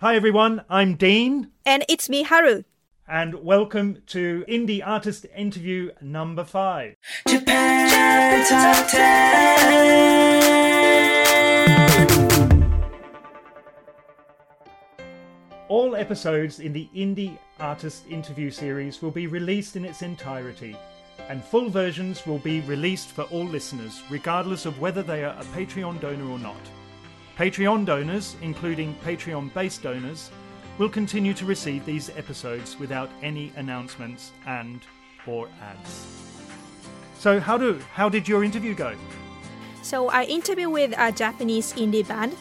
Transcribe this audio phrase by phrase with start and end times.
[0.00, 2.62] Hi everyone, I'm Dean, And it's me, Haru.
[3.06, 6.96] and welcome to Indie Artist Interview number five.
[7.28, 10.00] Japan Top 10.
[15.68, 20.76] All episodes in the Indie Artist Interview series will be released in its entirety,
[21.28, 25.44] and full versions will be released for all listeners, regardless of whether they are a
[25.56, 26.56] Patreon donor or not.
[27.40, 30.30] Patreon donors, including Patreon based donors,
[30.76, 34.82] will continue to receive these episodes without any announcements and
[35.26, 36.06] or ads.
[37.18, 38.94] So how do how did your interview go?
[39.80, 42.36] So I interviewed with a Japanese indie band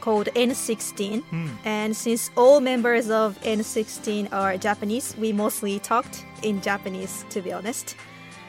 [0.00, 1.24] called N16.
[1.24, 1.48] Hmm.
[1.64, 7.52] And since all members of N16 are Japanese, we mostly talked in Japanese, to be
[7.52, 7.96] honest.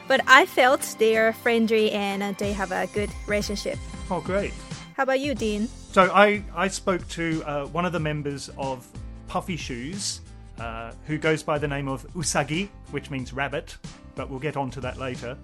[0.07, 3.79] But I felt they are friendly and they have a good relationship.
[4.11, 4.53] Oh great.
[4.95, 5.67] How about you, Dean?
[5.91, 8.87] So I, I spoke to uh, one of the members of
[9.27, 10.21] Puffy Shoes,
[10.57, 13.75] uh, who goes by the name of Usagi, which means rabbit,
[14.15, 15.37] but we'll get onto that later.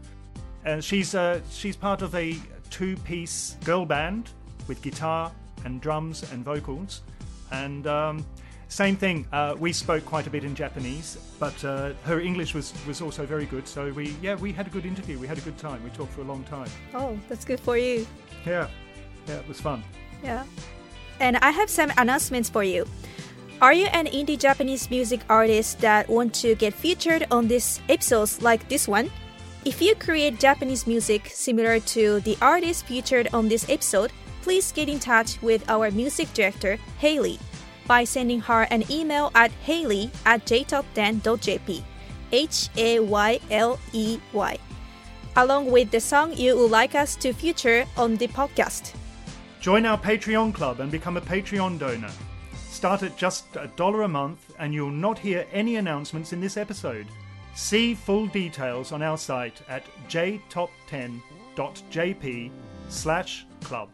[0.63, 2.37] And she's uh, she's part of a
[2.69, 4.29] two-piece girl band
[4.69, 5.33] with guitar
[5.65, 7.01] and drums and vocals,
[7.51, 8.25] and um,
[8.69, 9.27] same thing.
[9.33, 13.25] Uh, we spoke quite a bit in Japanese, but uh, her English was was also
[13.25, 13.67] very good.
[13.67, 15.19] So we yeah we had a good interview.
[15.19, 15.83] We had a good time.
[15.83, 16.69] We talked for a long time.
[16.93, 18.07] Oh, that's good for you.
[18.45, 18.69] Yeah,
[19.31, 19.83] yeah, it was fun.
[20.23, 20.43] Yeah.
[21.19, 22.85] And I have some announcements for you.
[23.61, 28.41] Are you an indie Japanese music artist that want to get featured on these episodes
[28.41, 29.11] like this one?
[29.63, 34.89] If you create Japanese music similar to the artist featured on this episode, please get
[34.89, 37.37] in touch with our music director, Hayley,
[37.85, 41.83] by sending her an email at hayley at jtop10.jp.
[42.31, 44.57] H A Y L E Y.
[45.35, 48.95] Along with the song you would like us to feature on the podcast.
[49.61, 52.09] Join our Patreon club and become a Patreon donor.
[52.67, 56.57] Start at just a dollar a month and you'll not hear any announcements in this
[56.57, 57.05] episode.
[57.53, 61.21] See full details on our site at jtop10.jp
[62.89, 63.89] slash club.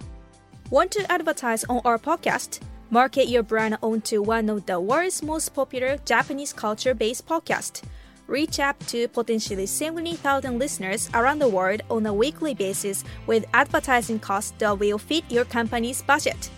[0.70, 2.62] Want to advertise on our podcast?
[2.90, 7.82] Market your brand onto one of the world's most popular Japanese culture based podcasts.
[8.28, 14.20] Reach up to potentially 70,000 listeners around the world on a weekly basis with advertising
[14.20, 16.50] costs that will fit your company's budget.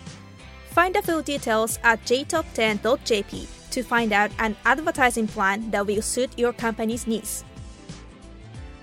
[0.70, 6.36] Find the full details at jtop10.jp to find out an advertising plan that will suit
[6.36, 7.44] your company's needs.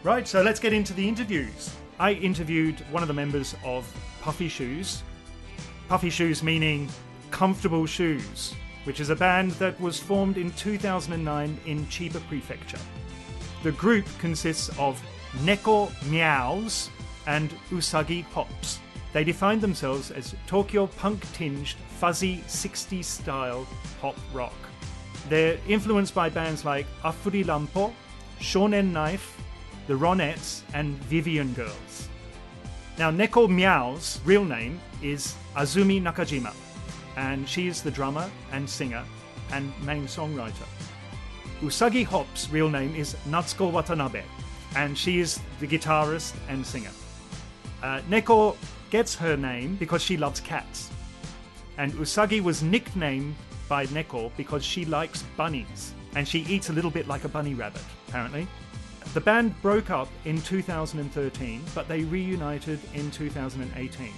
[0.03, 1.75] Right, so let's get into the interviews.
[1.99, 3.85] I interviewed one of the members of
[4.21, 5.03] Puffy Shoes.
[5.89, 6.87] Puffy Shoes meaning
[7.31, 8.53] comfortable shoes,
[8.87, 12.79] which is a band that was formed in 2009 in Chiba Prefecture.
[13.61, 15.03] The group consists of
[15.43, 16.89] Neko Meows
[17.25, 18.79] and Usagi Pops.
[19.11, 23.67] They define themselves as Tokyo punk tinged, fuzzy 60s style
[23.99, 24.55] pop rock.
[25.27, 27.93] They're influenced by bands like Afrirampo,
[28.39, 29.37] Shonen Knife,
[29.87, 32.07] the Ronettes, and Vivian Girls.
[32.97, 36.53] Now, Neko Meow's real name is Azumi Nakajima,
[37.17, 39.03] and she is the drummer and singer
[39.51, 40.67] and main songwriter.
[41.61, 44.23] Usagi Hop's real name is Natsuko Watanabe,
[44.75, 46.91] and she is the guitarist and singer.
[47.83, 48.55] Uh, Neko
[48.89, 50.89] gets her name because she loves cats,
[51.77, 53.35] and Usagi was nicknamed
[53.67, 57.53] by Neko because she likes bunnies and she eats a little bit like a bunny
[57.53, 58.47] rabbit, apparently.
[59.13, 64.09] The band broke up in 2013, but they reunited in 2018.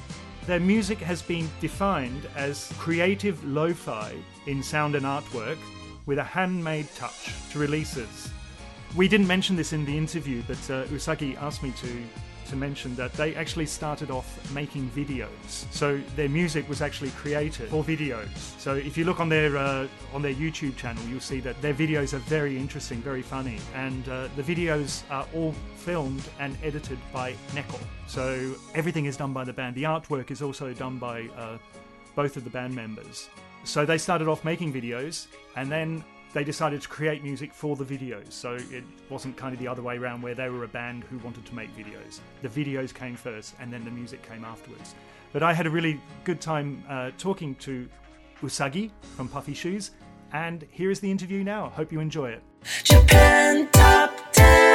[0.50, 4.16] Their music has been defined as creative lo fi
[4.48, 5.60] in sound and artwork
[6.08, 8.32] with a handmade touch to releases.
[8.96, 12.04] We didn't mention this in the interview, but uh, Usagi asked me to
[12.50, 15.30] to mention that they actually started off making videos.
[15.72, 18.30] So their music was actually created for videos.
[18.60, 21.74] So if you look on their uh, on their YouTube channel, you'll see that their
[21.74, 27.00] videos are very interesting, very funny, and uh, the videos are all filmed and edited
[27.14, 27.80] by Neko.
[28.08, 29.76] So everything is done by the band.
[29.76, 31.58] The artwork is also done by uh,
[32.16, 33.30] both of the band members.
[33.64, 36.04] So they started off making videos, and then
[36.34, 38.32] they decided to create music for the videos.
[38.32, 41.18] So it wasn't kind of the other way around where they were a band who
[41.20, 42.20] wanted to make videos.
[42.42, 44.94] The videos came first and then the music came afterwards.
[45.34, 47.88] But I had a really good time uh, talking to
[48.42, 49.92] Usagi from Puffy Shoes.
[50.32, 51.70] And here is the interview now.
[51.70, 52.44] Hope you enjoy it.
[52.84, 54.70] Japan Top 10.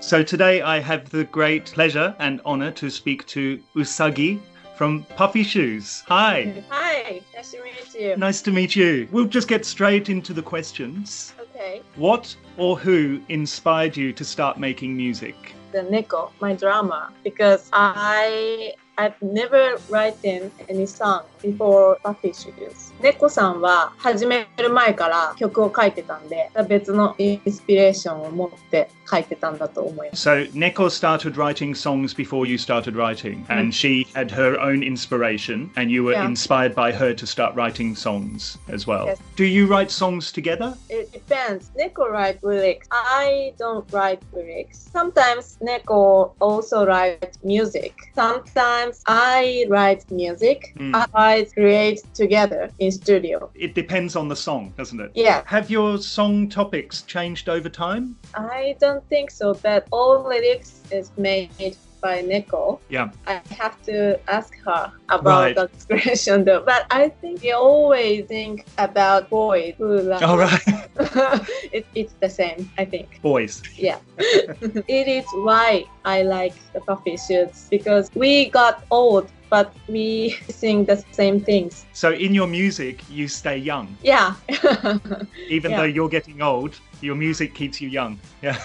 [0.00, 4.38] So today I have the great pleasure and honor to speak to Usagi
[4.76, 6.02] from Puffy Shoes.
[6.08, 6.62] Hi.
[6.68, 8.16] Hi, nice to meet you.
[8.16, 9.08] Nice to meet you.
[9.10, 11.32] We'll just get straight into the questions.
[11.40, 15.34] Okay, What or who inspired you to start making music?
[15.72, 22.91] the Neko, my drama, because I I've never written any song before Puffy Shoes.
[23.01, 30.29] 猫さんは始める前から曲を書いてたんで、別のインスピレーションを持って書いてたんだと思います。
[30.29, 35.71] So Neko started writing songs before you started writing, and she had her own inspiration,
[35.75, 36.27] and you were Yeah.
[36.27, 39.07] inspired by her to start writing songs as well.
[39.07, 39.17] Yes.
[39.35, 40.75] Do you write songs together?
[40.89, 41.71] It depends.
[41.75, 42.87] Neko write lyrics.
[42.91, 44.77] I don't write lyrics.
[44.93, 47.95] Sometimes Neko also write music.
[48.13, 50.74] Sometimes I write music.
[50.78, 51.06] Mm.
[51.14, 53.50] I create together in studio.
[53.54, 55.12] It depends on the song, doesn't it?
[55.14, 55.42] Yeah.
[55.46, 58.16] Have your song topics changed over time?
[58.34, 61.50] I don't think so, but all lyrics is made
[62.00, 62.78] by Neko.
[62.88, 63.10] Yeah.
[63.26, 65.56] I have to ask her about Right.
[65.56, 66.62] the expression though.
[66.64, 70.62] But I think we always think about boys who love All right.
[71.72, 73.20] it, it's the same, I think.
[73.22, 73.62] Boys.
[73.76, 73.98] Yeah.
[74.18, 80.84] it is why I like the Puffy Shoes because we got old but we sing
[80.84, 81.86] the same things.
[81.92, 83.96] So in your music, you stay young.
[84.02, 84.34] Yeah.
[85.48, 85.76] Even Yeah.
[85.76, 88.18] though you're getting old, your music keeps you young.
[88.42, 88.58] Yeah.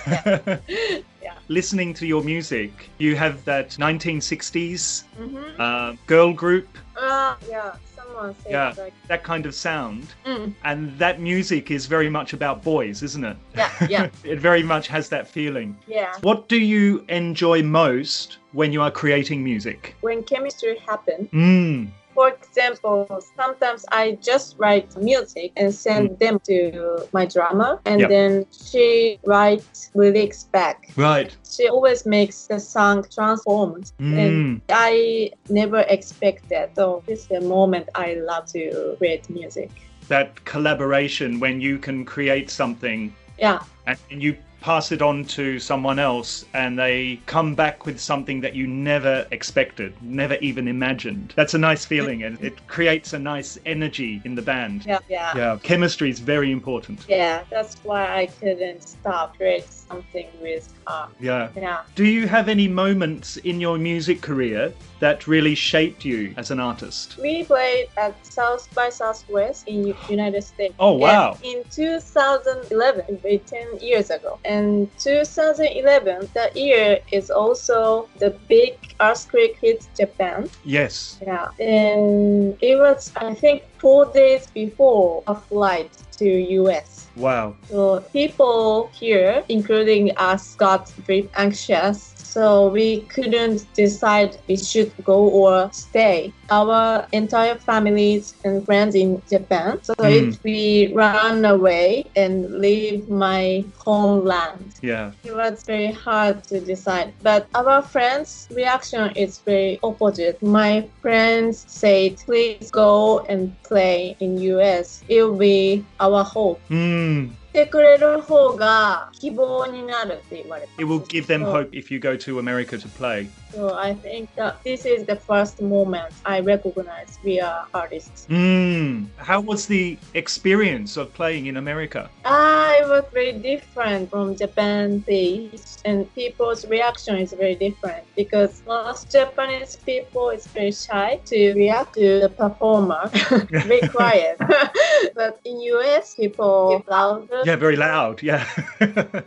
[1.20, 1.20] Yeah.
[1.51, 7.74] Listening to your music, you have that 1960s hmm uh, girl group, uh, yeah.
[7.94, 8.74] Someone said Yeah.
[8.77, 10.15] like, that kind of sound.
[10.25, 13.36] mm, And that music is very much about boys, isn't it?
[13.53, 15.75] yeah, yeah, it very much has that feeling.
[15.88, 16.13] yeah.
[16.21, 19.95] What do you enjoy most when you are creating music?
[20.00, 21.89] When chemistry happens, Mm.
[22.13, 28.10] For example, sometimes I just write music and send them to my drama, and Yep.
[28.10, 30.90] then she writes lyrics back.
[30.96, 31.36] Right.
[31.50, 34.62] She always makes the song transformed, and Mm.
[34.69, 36.75] I never expect that.
[36.75, 39.69] So this is the moment I love to create music.
[40.07, 46.00] That collaboration when you can create something Yeah, and you pass it on to someone
[46.00, 51.34] else and they come back with something that you never expected, never even imagined.
[51.36, 54.85] That's a nice feeling and it creates a nice energy in the band.
[54.85, 55.35] yeah, yeah.
[55.35, 57.06] Yeah, chemistry is very important.
[57.09, 61.07] Yeah, that's why I couldn't stop create something with her.
[61.19, 61.50] Yeah.
[61.56, 61.81] Yeah.
[61.95, 64.71] Do you have any moments in your music career
[65.02, 67.18] that really shaped you as an artist?
[67.18, 70.74] We played at South by Southwest in United States.
[70.80, 71.38] Oh, wow.
[71.44, 74.40] Yes, in 2011, maybe 10 years ago.
[74.46, 80.50] And 2011, that year is also the big earthquake hit Japan.
[80.64, 81.20] Yes.
[81.26, 81.50] Yeah.
[81.60, 86.30] And it was, I think, four days before a flight to
[86.62, 87.08] US.
[87.16, 87.56] Wow.
[87.70, 92.14] So people here, including us, got very anxious.
[92.31, 96.31] So we couldn't decide we should go or stay.
[96.50, 99.80] Our entire families and friends in Japan.
[99.83, 100.11] So Mm.
[100.19, 102.35] if we run away and
[102.66, 105.11] leave my homeland, Yeah.
[105.28, 107.14] it was very hard to decide.
[107.21, 110.42] But our friends' reaction is very opposite.
[110.42, 115.04] My friends said, please go and play in US.
[115.09, 116.59] It will be our hope.
[116.69, 117.35] Hmm.
[117.53, 121.53] てくれる方が希望になるって言われて It will give them Oh.
[121.53, 123.29] hope if you go to America to play.
[123.55, 128.27] So I think that this is the first moment I recognize we are artists.
[128.29, 129.06] Mm.
[129.17, 132.10] How was the experience of playing in America?
[132.25, 138.63] Ah, it was very different from Japan days, and people's reaction is very different because
[138.67, 143.08] most Japanese people is very shy to react to the performer,
[143.51, 144.36] very quiet.
[145.15, 148.22] but in US, people get louder, Yeah, very loud.
[148.22, 148.44] Yeah.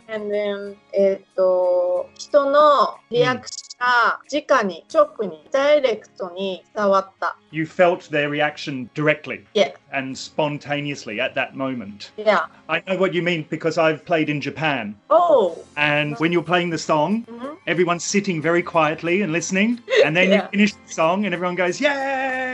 [0.08, 7.36] and then えっと人のリアクションが直に直にダイレクトに伝わった。
[7.52, 12.10] you felt their reaction directly Yeah, and spontaneously at that moment.
[12.16, 12.46] yeah.
[12.68, 14.94] I know what you mean because I've played in Japan.
[15.10, 15.56] Oh.
[15.76, 17.56] And when you're playing the song, Mhm.
[17.66, 19.80] everyone's sitting very quietly and listening.
[20.04, 20.42] And then Yeah.
[20.44, 22.53] you finish the song and everyone goes, Yay!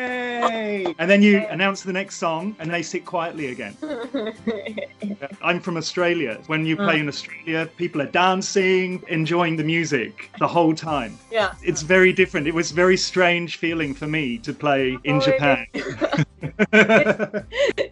[0.99, 3.75] And then you announce the next song and they sit quietly again.
[5.21, 6.39] Uh, I'm from Australia.
[6.47, 7.03] When you play ah.
[7.03, 11.17] in Australia, people are dancing, enjoying the music the whole time.
[11.31, 11.53] yeah.
[11.63, 12.47] It's very different.
[12.47, 15.65] It was a very strange feeling for me to play oh, in Oh, Japan.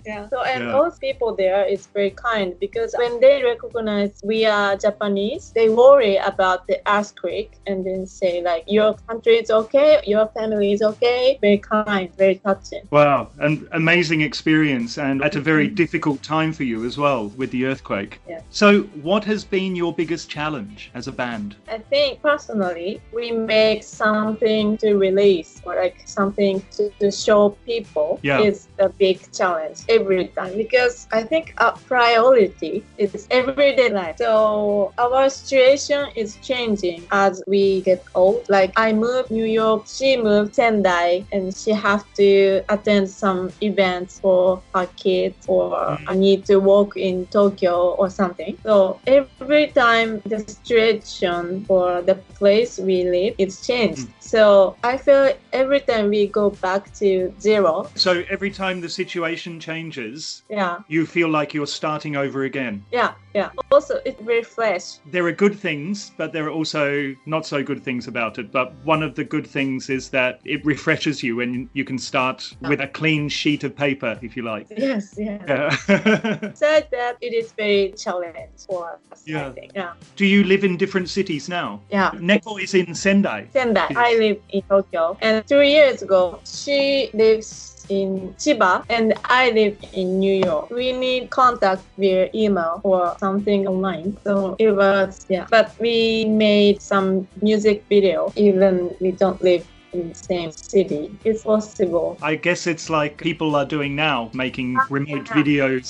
[0.09, 0.27] Yeah.
[0.31, 0.71] So and Yeah.
[0.77, 6.15] those people there is very kind because when they recognize we are Japanese, they worry
[6.31, 11.37] about the earthquake and then say like your country is okay, your family is okay.
[11.41, 12.68] Very kind, very touching.
[12.91, 15.75] Wow, an amazing experience and at a very mm-hmm.
[15.75, 18.19] difficult time for you as well with the earthquake.
[18.27, 18.41] Yeah.
[18.49, 21.55] So, what has been your biggest challenge as a band?
[21.67, 28.19] I think personally we make something to release or like something to, to show people
[28.23, 28.39] Yeah.
[28.39, 34.15] is a big challenge every time because I think our priority is everyday life.
[34.17, 38.49] So our situation is changing as we get old.
[38.49, 44.19] Like I moved New York, she moved Sendai and she have to attend some events
[44.19, 46.03] for her kids or mm.
[46.07, 48.57] I need to walk in Tokyo or something.
[48.65, 54.07] So every time the situation or the place we live is changed.
[54.07, 54.18] Mm.
[54.29, 59.59] So I feel every time we go back to zero, So, every time the situation
[59.59, 62.85] changes, yeah, you feel like you're starting over again.
[62.91, 63.49] yeah, yeah.
[63.71, 64.99] Also, it refreshes.
[65.11, 68.51] There are good things, but there are also not so good things about it.
[68.51, 72.53] But one of the good things is that it refreshes you and you can start
[72.69, 74.67] with a clean sheet of paper, if you like.
[74.77, 75.39] Yes, yeah.
[75.49, 76.35] Yeah.
[76.41, 79.23] Besides that, it is very challenge for us.
[79.25, 79.53] Yeah.
[79.75, 81.81] Yeah, Do you live in different cities now?
[81.89, 82.11] yeah.
[82.13, 83.47] Neko is in Sendai.
[83.53, 83.87] Sendai.
[83.95, 89.77] I live in Tokyo, and two years ago, she lives in Chiba, and I live
[89.93, 90.69] in New York.
[90.69, 94.17] We need contact via email or something online.
[94.23, 95.47] So it was yeah.
[95.49, 101.11] But we made some music video, even we don't live in the same city.
[101.23, 102.17] It's possible.
[102.21, 105.33] I guess it's like people are doing now, making remote yeah.
[105.39, 105.87] videos.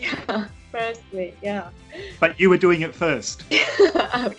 [0.00, 0.48] Yeah.
[0.78, 1.70] Firstly, yeah.
[2.20, 3.42] but you were doing it first.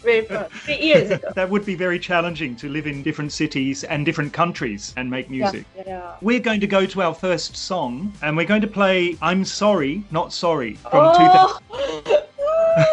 [0.01, 0.53] Very first.
[0.53, 1.27] Three years ago.
[1.35, 5.29] That would be very challenging to live in different cities and different countries and make
[5.29, 5.65] music.
[5.75, 5.83] Yeah.
[5.85, 6.15] yeah.
[6.21, 10.03] We're going to go to our first song and we're going to play I'm Sorry,
[10.11, 11.63] Not Sorry from 2000.
[11.71, 12.25] Oh!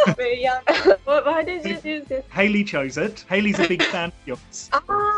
[0.16, 0.62] Very young.
[1.04, 2.24] Why why did you do this?
[2.32, 3.24] Hayley chose it.
[3.28, 4.70] Hayley's a big fan of yours.
[4.72, 5.15] Ah,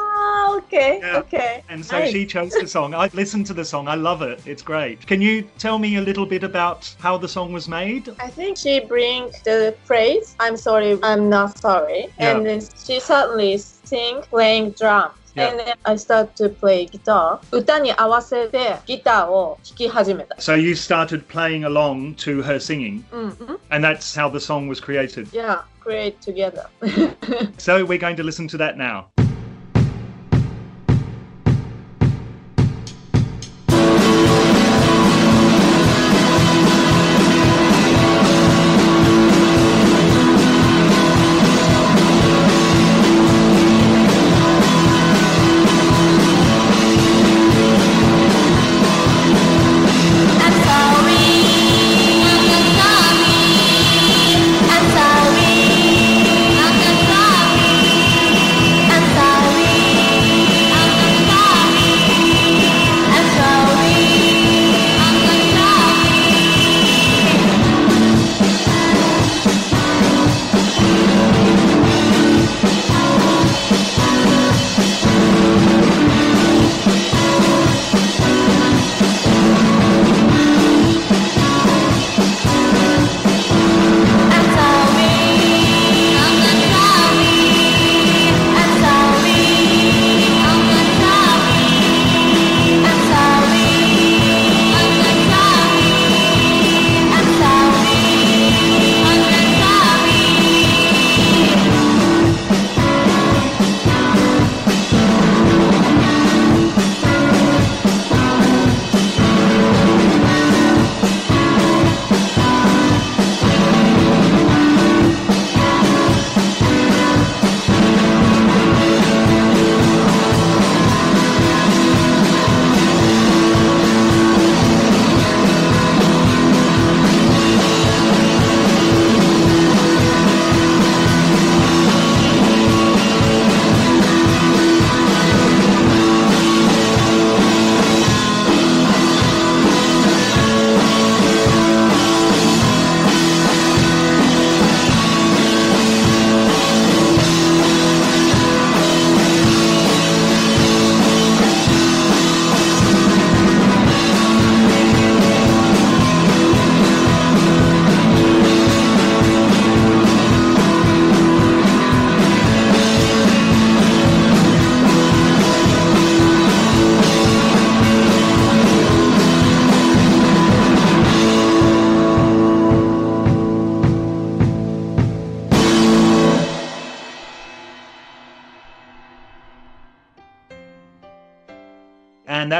[0.57, 1.17] okay, Yeah.
[1.19, 1.63] okay.
[1.69, 2.11] And so Nice.
[2.11, 2.93] she chose the song.
[2.93, 3.87] I've listened to the song.
[3.87, 4.39] I love it.
[4.45, 5.05] It's great.
[5.07, 8.09] Can you tell me a little bit about how the song was made?
[8.19, 12.31] I think she brings the phrase "I'm sorry, I'm not sorry," Yeah.
[12.31, 15.13] and then she suddenly sing playing drums.
[15.35, 15.47] Yeah.
[15.49, 17.39] And then I start to play guitar.
[17.51, 20.35] 歌に合わせてギターを弾き始めた。
[20.37, 23.59] So you started playing along to her singing, うんうん。
[23.71, 25.27] and that's how the song was created.
[25.33, 26.67] Yeah, create together.
[27.57, 29.05] So we're going to listen to that now.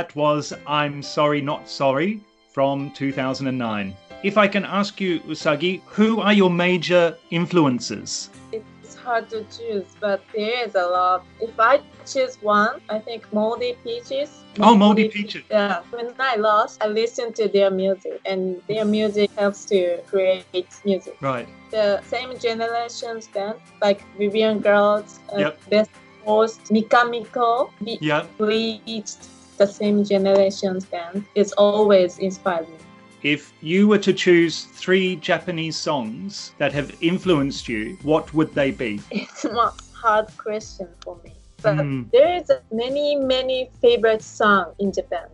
[0.09, 2.21] That was I'm Sorry Not Sorry
[2.53, 3.95] from 2009.
[4.23, 8.31] If I can ask you, Usagi, who are your major influences?
[8.51, 11.27] It's hard to choose, but there is a lot.
[11.43, 14.31] If I choose one, I think Moldy Peaches.
[14.61, 15.45] Oh, Moldy Peaches.
[15.51, 20.47] Yeah, when I lost, I listen to their music, and their music helps to create
[20.87, 21.19] music.
[21.21, 21.47] Right.
[21.71, 25.71] The same generations band, like Vivian Girls, uh, Yep.
[25.71, 25.91] Best
[26.25, 28.25] Coast, Mikamiko, Be- Yeah.
[28.39, 31.25] reached the same generations band.
[31.35, 32.77] It's always inspired me.
[33.23, 38.71] If you were to choose three Japanese songs that have influenced you, what would they
[38.71, 39.01] be?
[39.11, 41.35] It's a hard question for me.
[41.61, 42.07] But Mm.
[42.13, 45.27] there is many, many favorite songs in Japan.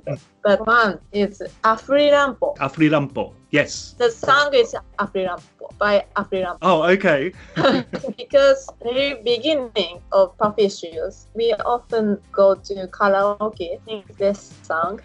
[0.43, 2.57] But one is Afrirampo.
[2.57, 3.33] Afrirampo.
[3.55, 3.95] Yes.
[3.99, 6.59] The song is Afrirampo by Afrirampo.
[6.61, 7.31] Oh, okay.
[8.19, 15.01] because very beginning of Puffy Shoes, we often go to karaoke sing this song.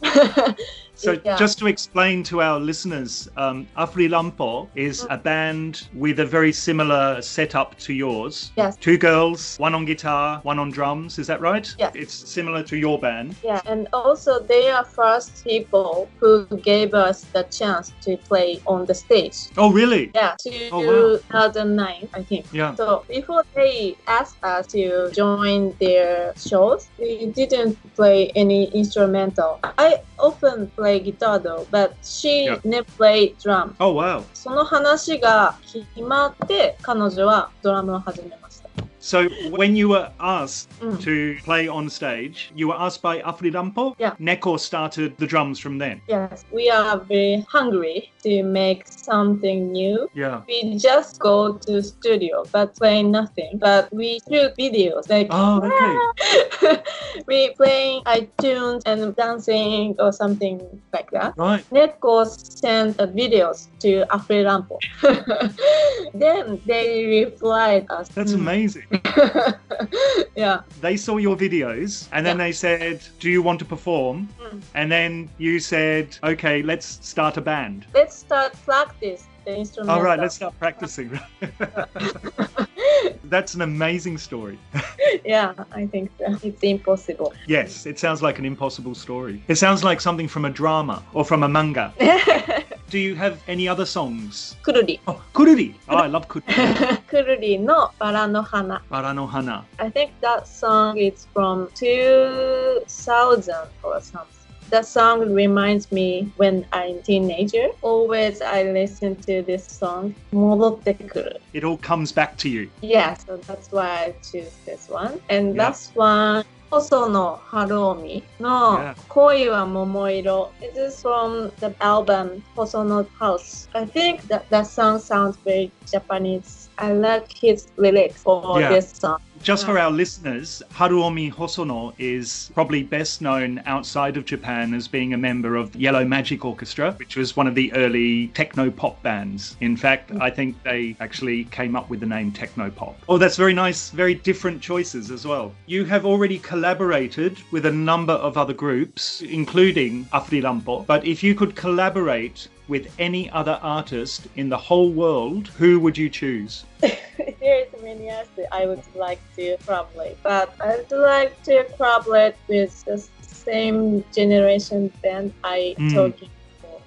[1.00, 1.36] So, Yeah.
[1.38, 7.22] just to explain to our listeners, um, Afrirampo is a band with a very similar
[7.22, 8.52] setup to yours.
[8.56, 8.76] Yes.
[8.76, 11.18] Two girls, one on guitar, one on drums.
[11.18, 11.66] Is that right?
[11.78, 11.92] Yes.
[11.94, 13.36] It's similar to your band.
[13.42, 18.84] Yeah, and also they are first people who gave us the chance to play on
[18.84, 19.36] the stage.
[19.56, 20.10] Oh, really?
[20.14, 20.36] Yeah,
[20.70, 21.18] Oh, wow.
[21.32, 22.44] 2009, I think.
[22.52, 22.74] Yeah.
[22.74, 29.60] So before they asked us to join their shows, we didn't play any instrumental.
[29.78, 32.58] I often play guitar though, but she Yeah.
[32.64, 33.74] never played drum.
[33.78, 34.24] Oh, wow.
[34.34, 38.70] その話が決まって彼女はドラムを始めました。
[39.02, 40.98] So, when you were asked Mm.
[40.98, 43.94] to play on stage, you were asked by Afrirampo?
[43.98, 44.14] Yeah.
[44.20, 46.02] Neko started the drums from then.
[46.06, 50.08] Yes, we are very hungry to make something new.
[50.14, 50.42] Yeah.
[50.46, 53.58] We just go to studio but play nothing.
[53.58, 56.82] But we shoot videos like Oh, okay.
[57.26, 60.60] we playing iTunes and dancing or something
[60.92, 61.34] like that.
[61.36, 61.64] Right.
[61.70, 64.78] Neko sent videos to Afrirampo.
[66.14, 68.08] then they replied us.
[68.08, 68.86] That's amazing.
[70.36, 70.60] yeah.
[70.80, 72.44] They saw your videos and then Yeah.
[72.44, 74.28] they said, Do you want to perform?
[74.40, 74.62] Mm.
[74.74, 77.86] And then you said, Okay, let's start a band.
[77.94, 79.90] Let's let's start practice the instrument.
[79.90, 81.16] All right, let's start practicing.
[83.24, 84.58] That's an amazing story.
[85.24, 86.36] yeah, I think so.
[86.42, 87.32] It's impossible.
[87.46, 89.44] Yes, it sounds like an impossible story.
[89.46, 91.94] It sounds like something from a drama or from a manga.
[92.90, 94.56] Do you have any other songs?
[94.64, 94.98] Quruli.
[95.06, 95.76] Oh, Quruli.
[95.88, 96.98] Oh, I love Quruli.
[97.06, 98.82] Quruli no Bara no Hana.
[98.90, 99.64] Bara no Hana.
[99.78, 104.39] I think that song is from 2000 or something.
[104.71, 107.69] That song reminds me when I'm teenager.
[107.83, 110.15] Always I listen to this song.
[110.33, 111.41] 戻ってくる.
[111.53, 112.69] It all comes back to you.
[112.81, 115.19] Yeah, so that's why I choose this one.
[115.29, 115.69] And Yeah.
[115.69, 118.95] last one, 細野晴臣の Yeah.
[119.07, 120.51] 恋は桃色.
[120.59, 123.69] This is from the album 細野 House.
[123.73, 126.69] I think that that song sounds very Japanese.
[126.77, 128.73] I like his lyrics for Yeah.
[128.73, 129.19] this song.
[129.42, 135.14] Just for our listeners, Haruomi Hosono is probably best known outside of Japan as being
[135.14, 139.56] a member of Yellow Magic Orchestra, which was one of the early techno pop bands.
[139.62, 140.20] In fact, mm.
[140.20, 142.98] I think they actually came up with the name techno pop.
[143.08, 145.54] Oh, that's very nice, very different choices as well.
[145.64, 151.34] You have already collaborated with a number of other groups, including Afrirampo, but if you
[151.34, 156.64] could collaborate with any other artist in the whole world, who would you choose?
[156.80, 162.96] There's many artists I would like to collaborate, but I'd like to collaborate with the
[163.20, 165.94] same generation band I Mm.
[165.94, 166.28] told you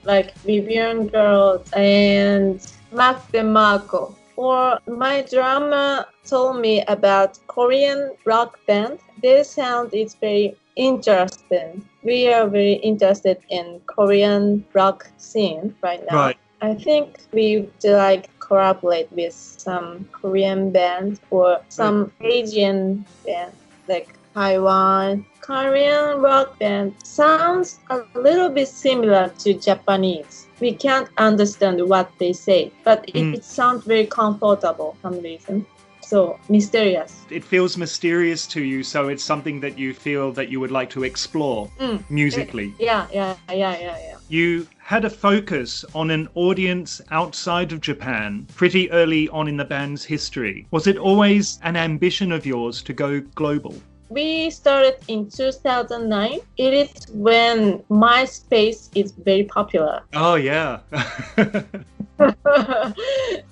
[0.03, 2.59] like Vivian Girls and
[2.91, 4.15] Mac DeMarco.
[4.35, 8.99] Or my drama told me about Korean rock band.
[9.21, 11.87] Their sound is very interesting.
[12.03, 16.17] We are very interested in Korean rock scene right now.
[16.17, 16.37] Right.
[16.61, 23.51] I think we would like collaborate with some Korean band or some Asian band
[23.87, 25.25] like Taiwan.
[25.41, 30.47] Korean rock band sounds a little bit similar to Japanese.
[30.61, 33.33] We can't understand what they say, but it, Mm.
[33.35, 35.65] it sounds very comfortable for some reason.
[36.13, 37.25] So mysterious.
[37.31, 40.91] it feels mysterious to you, so it's something that you feel that you would like
[40.91, 42.03] to explore Mm.
[42.07, 42.71] musically.
[42.77, 44.17] Yeah, yeah, yeah, yeah, yeah.
[44.29, 49.65] You had a focus on an audience outside of Japan pretty early on in the
[49.65, 50.67] band's history.
[50.69, 53.73] Was it always an ambition of yours to go global?
[54.13, 56.39] We started in 2009.
[56.57, 60.03] It is when MySpace is very popular.
[60.13, 60.81] Oh, yeah.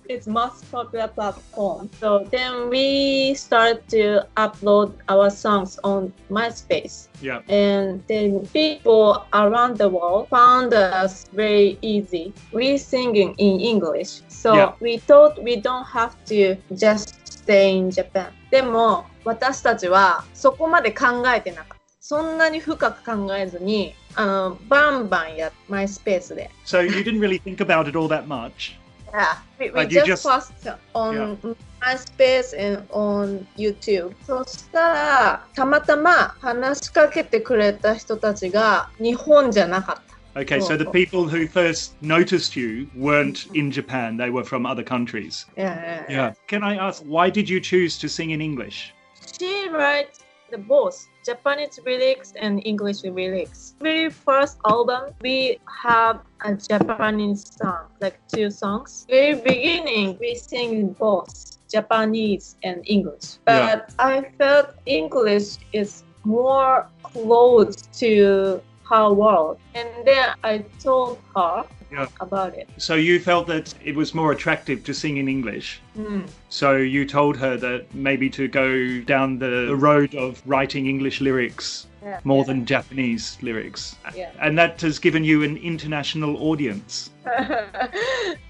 [0.08, 1.90] it's most popular platform.
[2.00, 7.08] So then we start to upload our songs on MySpace.
[7.22, 7.42] Yeah.
[7.50, 12.34] And then people around the world found us very easy.
[12.54, 14.22] We singing in English.
[14.28, 14.74] So Yeah.
[14.80, 18.30] we thought we don't have to just stay in Japan.
[18.52, 21.77] でも私たちはそこまで考えてなかった。
[22.01, 26.51] そんなに深く考えずに、あのバンバンや、マイスペースで。
[26.65, 28.77] So you didn't really think about it all that much.
[29.13, 31.39] Yeah, we, we But you just, just- post on
[31.81, 34.13] MySpace and on YouTube.
[34.27, 40.41] そしたら、たまたま話しかけてくれた人たちが日本じゃなかった。
[40.41, 40.91] Okay, so the Oh.
[40.93, 45.47] people who first noticed you weren't in Japan, they were from other countries.
[45.57, 48.93] Yeah, yeah, Can I ask, why did you choose to sing in English?
[49.38, 50.20] She writes
[50.52, 53.76] the both Japanese lyrics and English lyrics.
[53.80, 59.06] Very first album, we have a Japanese song, like two songs.
[59.10, 63.40] Very beginning, we sing both Japanese and English.
[63.48, 63.76] Yeah.
[63.76, 69.58] But I felt English is more close to her world.
[69.74, 72.08] And then I told her Yeah.
[72.22, 72.70] about it.
[72.78, 75.82] So you felt that it was more attractive to sing in English.
[75.98, 76.28] Mm.
[76.50, 81.88] So you told her that maybe to go down the, road of writing English lyrics
[82.02, 82.20] Yeah.
[82.24, 83.96] more than Japanese lyrics.
[84.16, 84.32] Yeah.
[84.40, 87.10] And that has given you an international audience,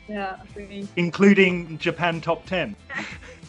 [0.08, 0.88] yeah, really.
[0.96, 2.76] including Japan Top 10.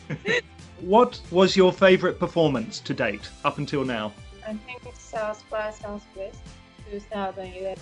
[0.80, 4.12] what was your favorite performance to date up until now?
[4.46, 6.40] I think South by Southwest
[6.90, 7.78] 2011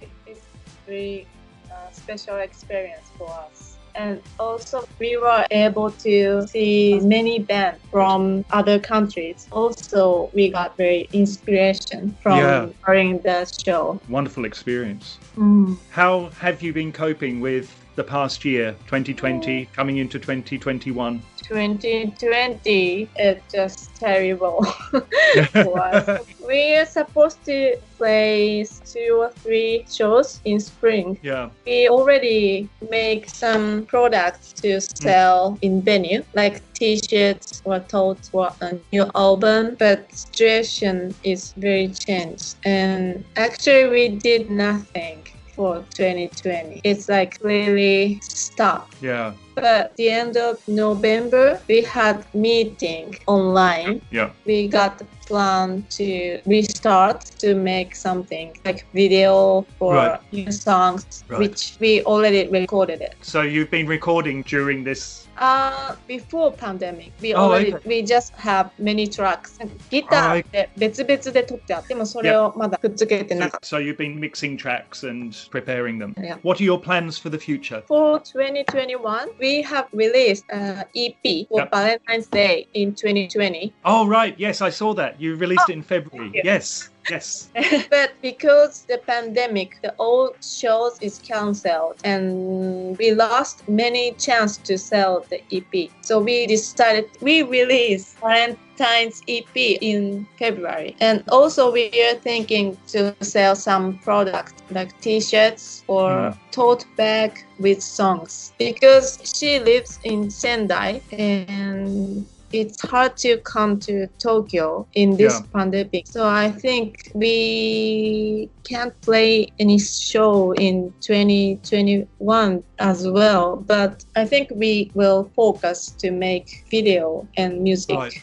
[0.00, 0.40] it is
[0.86, 1.26] very
[1.72, 3.76] uh, special experience for us.
[3.94, 9.46] And also we were able to see many bands from other countries.
[9.52, 12.66] Also we got very inspiration from Yeah.
[12.86, 14.00] during the show.
[14.08, 15.18] Wonderful experience.
[15.36, 15.76] Mm.
[15.90, 21.22] How have you been coping with the past year, 2020, coming into 2021?
[21.52, 24.64] 2020 is just terrible
[25.52, 26.26] for us.
[26.46, 31.18] We are supposed to play two or three shows in spring.
[31.22, 31.50] Yeah.
[31.66, 35.02] We already make some products to mm.
[35.02, 41.88] sell in venue, like t-shirts or totes for a new album, but situation is very
[41.88, 42.56] changed.
[42.64, 45.22] And actually we did nothing
[45.54, 46.80] for 2020.
[46.82, 48.96] It's like really stopped.
[49.02, 54.01] Yeah But at the end of November, we had meeting online.
[54.11, 54.29] Yeah.
[54.45, 60.19] We got the plan to restart to make something like video for Right.
[60.31, 61.39] new songs, Right.
[61.39, 63.15] which we already recorded it.
[63.21, 65.23] So you've been recording during this.
[65.39, 67.87] Uh, before pandemic, we Oh, already okay.
[67.89, 69.59] we just have many tracks.
[69.91, 73.67] ギターって別々で撮ってあってもそれをまだくっつけてな So, かった。
[73.67, 76.13] so you've been mixing tracks and preparing them.
[76.17, 76.37] Yeah.
[76.43, 77.83] What are your plans for the future?
[77.87, 81.70] For 2021, we have released uh, an EP for Yep.
[81.72, 83.74] Valentine's Day in 2020.
[83.84, 84.34] Oh, right.
[84.38, 85.20] Yes, I saw that.
[85.20, 86.30] You released oh, it in February.
[86.44, 86.88] Yes.
[87.10, 87.50] Yes.
[87.90, 94.78] but because the pandemic, the old shows is cancelled and we lost many chance to
[94.78, 95.90] sell the EP.
[96.02, 100.96] So we decided we release Valentine's EP in February.
[101.00, 106.36] And also we are thinking to sell some products like t-shirts or Mm.
[106.50, 114.06] tote bag with songs because she lives in Sendai and it's hard to come to
[114.18, 115.46] Tokyo in this Yeah.
[115.52, 116.06] pandemic.
[116.06, 123.56] So I think we can't play any show in 2021 as well.
[123.66, 128.22] But I think we will focus to make video and music Right.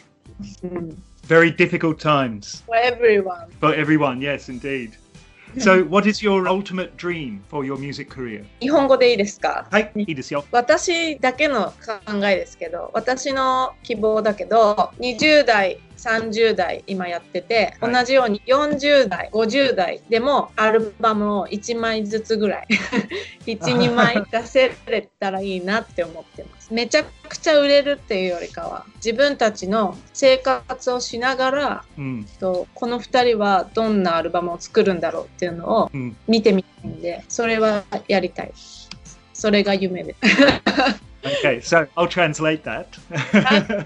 [0.63, 0.95] Mm.
[1.23, 3.47] Very difficult times for everyone.
[3.59, 4.21] for everyone.
[4.21, 4.95] Yes, indeed.
[5.57, 8.45] So, what is your ultimate dream for your music career?
[8.61, 10.45] 日本語でいいですかはい、いいですよ。
[10.51, 22.67] 私だけの考えですけど私の希望だけど20代30代今やってて、はい同じように40代50代でもアルバムを1枚ずつぐらい
[23.45, 32.25] 12枚出せれたらいいなって思ってますめちゃくちゃ売れるっていうよりかは自分たちの生活をしながらうん。
[32.39, 36.15] とこの2人はどんなアルバムを作るんだろうっていうのをうん。
[36.27, 38.51] 見てみたいんでそれはやりたい
[39.33, 40.19] それが夢です
[41.25, 42.97] okay, so I'll translate that.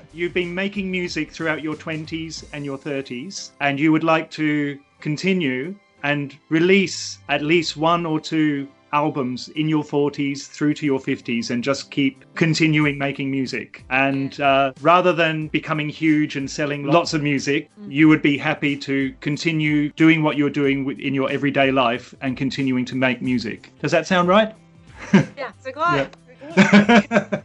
[0.14, 4.80] You've been making music throughout your 20s and your 30s, and you would like to
[5.00, 11.00] continue and release at least one or two albums in your 40s through to your
[11.00, 13.84] 50s and just keep continuing making music.
[13.90, 17.92] And uh, rather than becoming huge and selling lots of music, mm-hmm.
[17.92, 22.38] you would be happy to continue doing what you're doing in your everyday life and
[22.38, 23.72] continuing to make music.
[23.82, 24.56] Does that sound right?
[25.14, 26.16] yeah, so glad.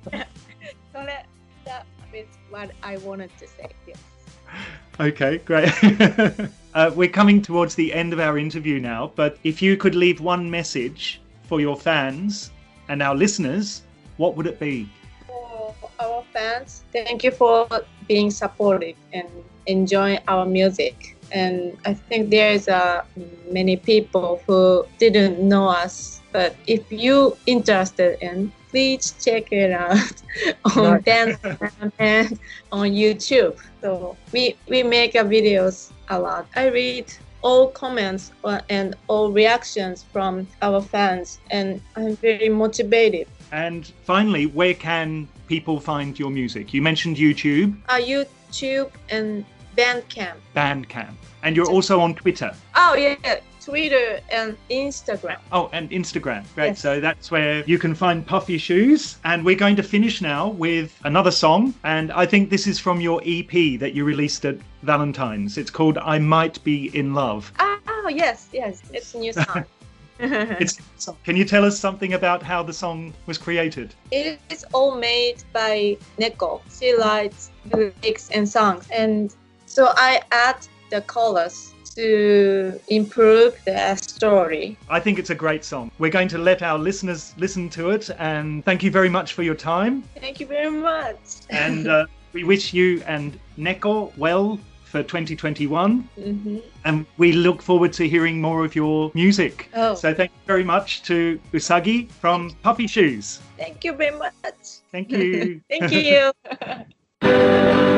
[0.93, 1.27] so that,
[1.65, 3.69] that is what I wanted to say.
[3.87, 3.99] Yes.
[5.01, 5.71] Okay, great.
[6.75, 10.21] uh, we're coming towards the end of our interview now, but if you could leave
[10.21, 12.51] one message for your fans
[12.89, 13.83] and our listeners,
[14.17, 14.89] what would it be?
[15.27, 17.69] For our fans, thank you for
[18.09, 19.29] being supportive and
[19.67, 21.17] enjoying our music.
[21.31, 23.05] And I think there is uh,
[23.51, 30.13] many people who didn't know us, but if you interested in please check it out
[30.77, 31.05] on Right.
[31.05, 32.39] Bandcamp and
[32.73, 33.57] on YouTube.
[33.81, 36.47] So we we make a videos a lot.
[36.57, 37.07] I read
[37.43, 43.29] all comments uh, and all reactions from our fans, and I'm very motivated.
[43.53, 46.75] And finally, where can people find your music?
[46.75, 49.45] You mentioned YouTube, uh, YouTube and
[49.77, 50.37] Bandcamp.
[50.55, 52.53] Bandcamp, and you're also on Twitter.
[52.75, 55.37] Oh yeah, Twitter and Instagram.
[55.53, 56.43] Oh, and Instagram.
[56.55, 56.69] Great.
[56.69, 56.81] Yes.
[56.81, 59.19] So that's where you can find Puffy Shoes.
[59.25, 61.75] And we're going to finish now with another song.
[61.85, 65.59] And I think this is from your EP that you released at Valentine's.
[65.59, 67.53] It's called I Might Be in Love.
[67.61, 69.67] Oh yes, yes, it's a new song.
[70.21, 70.81] It's
[71.23, 73.95] Can you tell us something about how the song was created?
[74.11, 76.63] it is all made by Neko.
[76.77, 84.77] She writes lyrics and songs, and so I add the colors to improve the story.
[84.89, 85.91] I think it's a great song.
[85.99, 88.09] We're going to let our listeners listen to it.
[88.19, 90.05] And thank you very much for your time.
[90.21, 91.19] Thank you very much.
[91.51, 96.09] And uh, we wish you and Neko well for 2021.
[96.19, 96.63] Mhm.
[96.85, 99.69] and we look forward to hearing more of your music.
[99.75, 99.95] Oh.
[99.95, 103.41] So thank you very much to Usagi from Puffy Shoes.
[103.59, 104.33] Thank you very much.
[104.91, 105.61] Thank you.
[105.69, 106.33] Thank you.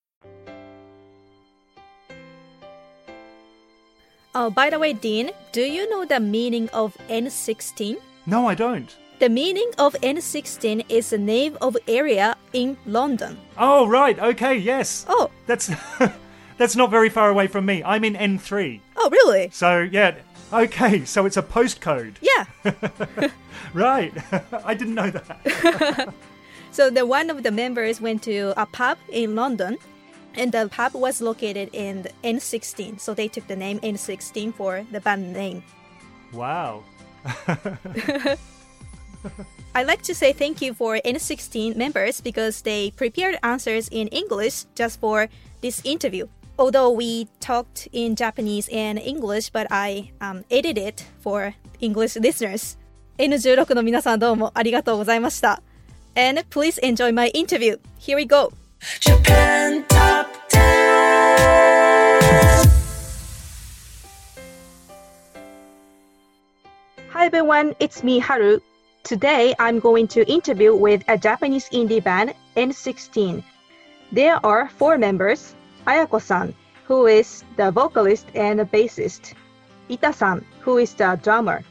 [4.33, 7.97] Oh, by the way, Dean, do you know the meaning of N16?
[8.25, 8.95] No, I don't.
[9.19, 13.37] The meaning of N16 is the name of area in London.
[13.57, 14.17] Oh, right.
[14.17, 15.05] Okay, yes.
[15.09, 15.69] Oh, That's
[16.57, 17.83] that's not very far away from me.
[17.83, 18.79] I'm in N3.
[18.97, 19.49] oh, really?
[19.51, 20.15] So, yeah.
[20.53, 22.15] Okay, so it's a postcode.
[22.21, 22.45] Yeah.
[23.73, 24.11] Right.
[24.65, 26.13] I didn't know that.
[26.71, 29.77] So the one of the members went to a pub in London,
[30.35, 35.01] and the pub was located in N16, so they took the name N16 for the
[35.01, 35.63] band name.
[36.33, 36.83] Wow.
[39.73, 44.65] I'd like to say thank you for N16 members because they prepared answers in English
[44.75, 45.29] just for
[45.61, 46.27] this interview.
[46.59, 52.77] Although we talked in Japanese and English, but I um, edited it for English listeners.
[53.17, 55.61] N16 の皆さんどうもありがとうございました。
[56.15, 57.79] And please enjoy my interview.
[57.99, 58.51] Here we go.
[58.81, 60.59] Japan Top 10.
[67.09, 68.59] Hi everyone, it's me Haru.
[69.03, 73.43] Today I'm going to interview with a Japanese indie band N16.
[74.11, 75.53] There are four members:
[75.85, 79.35] Ayako-san, who is the vocalist and bassist,
[79.91, 81.61] Ita-san, who is the drummer,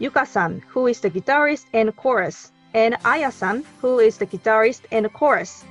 [0.00, 5.64] Yuka-san, who is the guitarist and chorus, and Aya-san, who is the guitarist and chorus.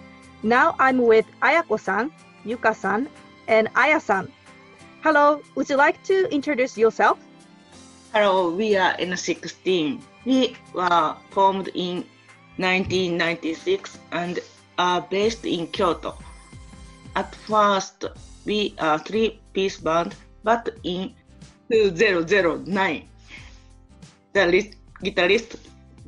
[0.47, 2.09] Now I'm with Ayako-san,
[2.45, 3.09] Yuka-san,
[3.49, 4.31] and Aya-san.
[5.03, 7.19] Hello, would you like to introduce yourself?
[8.13, 9.99] Hello, we are N16.
[10.23, 12.05] We were formed in
[12.55, 14.39] 1996 and
[14.79, 16.15] are based in Kyoto.
[17.17, 18.05] At first,
[18.45, 21.13] we are three-piece band, but in
[21.69, 23.09] 2009,
[24.31, 25.59] the guitarist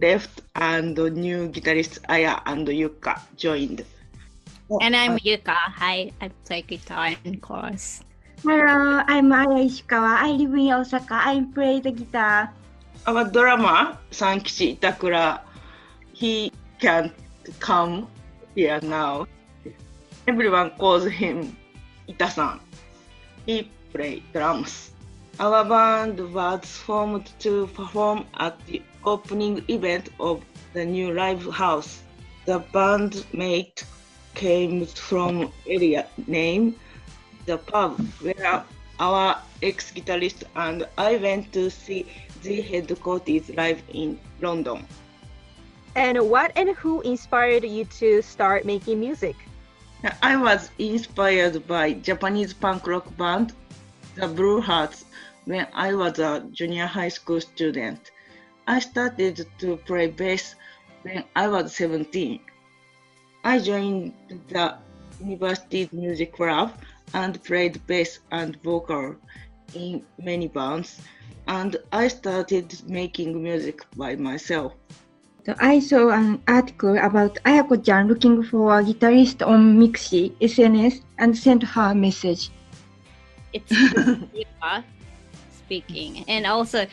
[0.02, 3.84] left and new guitarist Aya and Yuka joined.
[4.72, 5.58] Oh, and I'm uh, Yuka.
[5.82, 8.04] Hi, I play guitar and chorus.
[8.44, 10.22] Hello, I'm Aya Ishikawa.
[10.22, 11.16] I live in Osaka.
[11.26, 12.54] I play the guitar.
[13.08, 15.42] Our drummer, Sankichi Itakura,
[16.14, 17.12] he can't
[17.60, 18.08] come
[18.54, 19.26] here now.
[20.28, 21.58] Everyone calls him
[22.08, 22.60] Ita-san.
[23.48, 24.92] He plays drums.
[25.40, 32.04] Our band was formed to perform at the opening event of the new live house.
[32.46, 33.84] The bandmate
[34.40, 36.74] came from area name
[37.46, 38.64] the pub where
[39.00, 42.06] our ex-guitarist and I went to see
[42.42, 44.88] the headquarters live in London.
[45.96, 49.36] And what and who inspired you to start making music?
[50.24, 53.52] I was inspired by Japanese punk rock band,
[54.16, 55.04] the Blue Hearts,
[55.44, 58.12] when I was a junior high school student.
[58.68, 60.56] I started to play bass
[61.02, 62.40] when I was 17.
[63.44, 64.14] I joined
[64.50, 64.78] the
[65.22, 66.74] university music club
[67.14, 69.16] and played bass and vocal
[69.74, 71.02] in many bands,
[71.48, 74.74] and I started making music by myself.
[75.46, 81.36] So I saw an article about Ayako-chan looking for a guitarist on Mixi SNS and
[81.38, 82.52] sent her a message.
[83.54, 84.84] It's Yuka
[85.58, 86.86] speaking, and also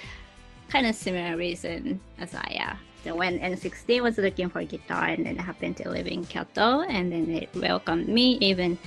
[0.68, 2.78] kind of similar reason as I am.
[3.14, 7.26] When N16 was looking for guitar, and then happened to live in Kyoto, and then
[7.26, 8.78] they welcomed me even.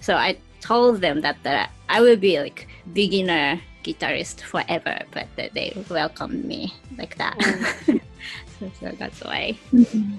[0.00, 5.54] So I told them that, that I will be like beginner guitarist forever, but that
[5.54, 7.36] they welcomed me like that.
[7.40, 7.98] Oh.
[8.58, 9.56] so, so that's why.
[9.72, 10.14] Mm-hmm.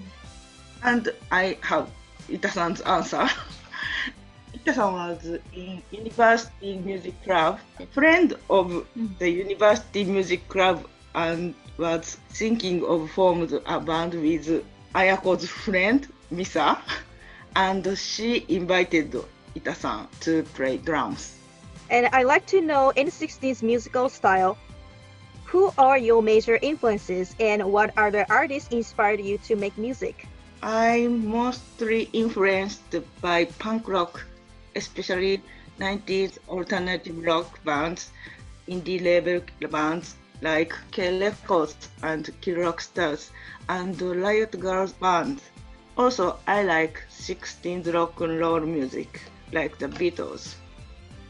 [0.84, 1.90] And I have
[2.32, 3.28] Ita-san's answer.
[4.56, 7.60] Ita-san was in University Music Club,
[7.92, 9.08] friend of mm-hmm.
[9.20, 14.64] the University Music Club, and was thinking of forming a band with
[14.96, 16.78] Ayako's friend Misa,
[17.56, 19.16] and she invited
[19.56, 21.36] Ita-san to play drums.
[21.90, 24.58] And I'd like to know N16's musical style.
[25.46, 30.28] Who are your major influences and what other artists inspired you to make music?
[30.62, 34.26] I'm mostly influenced by punk rock,
[34.76, 35.42] especially
[35.80, 38.12] 90s alternative rock bands,
[38.68, 43.32] indie label bands like K Records and Kill Rock Stars,
[43.70, 45.44] and Riot Girls bands.
[45.98, 49.22] Also, I like 16th rock and roll music,
[49.52, 50.56] like the Beatles.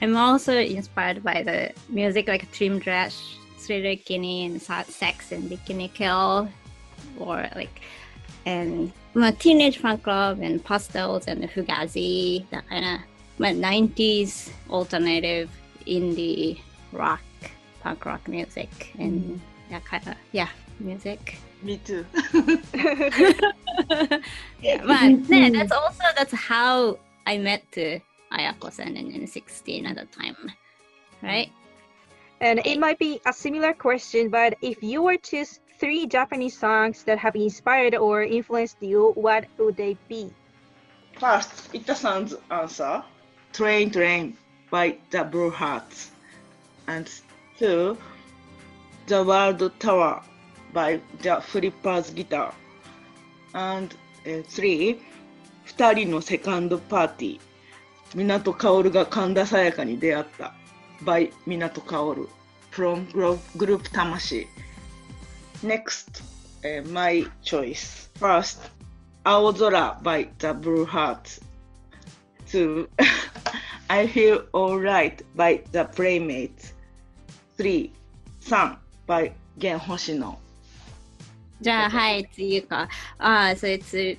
[0.02, 5.94] I'm also inspired by the music like Team Dresch, Thriller Kinney, and Sex and Bikini
[5.94, 6.50] Kill,
[7.18, 7.82] or like,
[8.46, 13.00] and my Teenage Fanclub and Pastels and Fugazi, that kind of
[13.40, 15.50] my 90s alternative
[15.88, 16.60] indie
[16.92, 17.22] rock,
[17.88, 21.38] punk rock music, and that kind of, yeah, music.
[21.62, 22.06] Me too.
[24.62, 28.00] yeah, but yeah, that's also that's how I met uh,
[28.36, 30.36] Ayako-san in, N16 at the time,
[31.24, 31.50] right?
[32.42, 36.58] And it might be a similar question, but if you were to choose three Japanese
[36.60, 40.30] songs that have inspired or influenced you, what would they be?
[41.18, 43.04] First, Ita-san's answer,
[43.54, 44.38] Train Train
[44.70, 46.12] by the Blue Hearts.
[46.88, 47.10] And
[47.60, 47.98] to
[49.08, 50.22] The World Tower
[50.74, 52.54] by the Flippers Guitar.
[53.54, 53.94] And
[54.26, 55.00] uh, three,
[55.66, 57.40] 二人のセカンドパーティー。
[58.16, 60.54] 港薫が神田沙也加に出会った
[61.04, 62.30] by 港薫
[62.72, 64.48] from group, group 魂
[65.64, 66.22] Next,
[66.64, 68.10] uh, my choice.
[68.20, 68.60] First,
[69.24, 71.42] 青空 by the Blue Hearts.
[72.50, 72.88] Two,
[73.90, 76.77] I Feel Alright by the Playmates.
[77.58, 77.92] Three,
[79.08, 80.40] by 玄星野。
[81.60, 82.88] じゃあ、はい、次か。
[83.18, 84.18] Ah, so it's,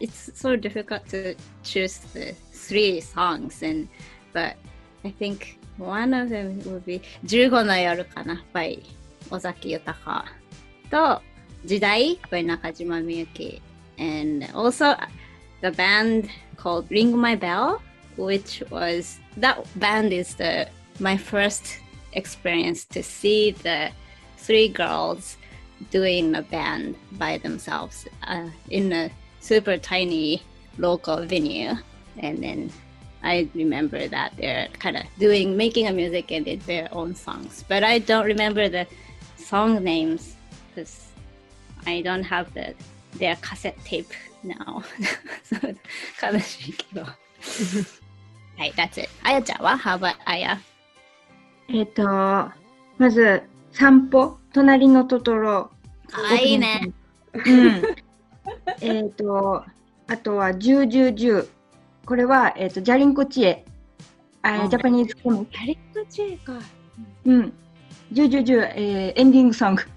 [0.00, 3.88] it's so difficult to choose the three songs, and
[4.32, 4.54] but
[5.04, 8.80] I think one of them would be 15の夜かな by
[9.30, 10.24] 尾崎豊
[10.90, 11.20] と
[11.64, 13.60] 時代 by 中島みゆき
[13.98, 14.96] and also
[15.60, 17.80] the band called Ring My Bell
[18.16, 20.68] which was that band is the
[21.00, 21.83] my first
[22.13, 23.91] experience to see the
[24.37, 25.37] three girls
[25.91, 30.41] doing a band by themselves uh, in a super tiny
[30.77, 31.73] local venue
[32.17, 32.71] and then
[33.21, 37.65] I remember that they're kind of doing making a music and did their own songs,
[37.67, 38.87] but I don't remember the
[39.35, 40.35] song names
[40.69, 41.07] because
[41.85, 42.73] I don't have the
[43.17, 44.83] their cassette tape now.
[45.43, 45.75] そ う
[46.33, 47.03] 悲しいけど。
[47.03, 49.09] はい、that's it.
[49.23, 50.59] あやちゃんは How about あや
[51.68, 52.52] えっ、と、ま
[53.10, 53.42] ず、
[53.72, 55.70] 散歩、隣のトトロ。
[56.12, 56.92] あ、いいね。
[57.32, 57.82] うん。
[58.80, 59.64] えっと、
[60.06, 61.48] あとは、ジュージュージュー。
[62.06, 63.64] これは、えっ、と、ジャリンコチエ。
[64.42, 65.54] あうんジャパニーズコミック。
[65.56, 66.60] やりとちえか。
[67.24, 67.52] うん。
[68.12, 69.82] ジュージュージュー、えーエンディングソング。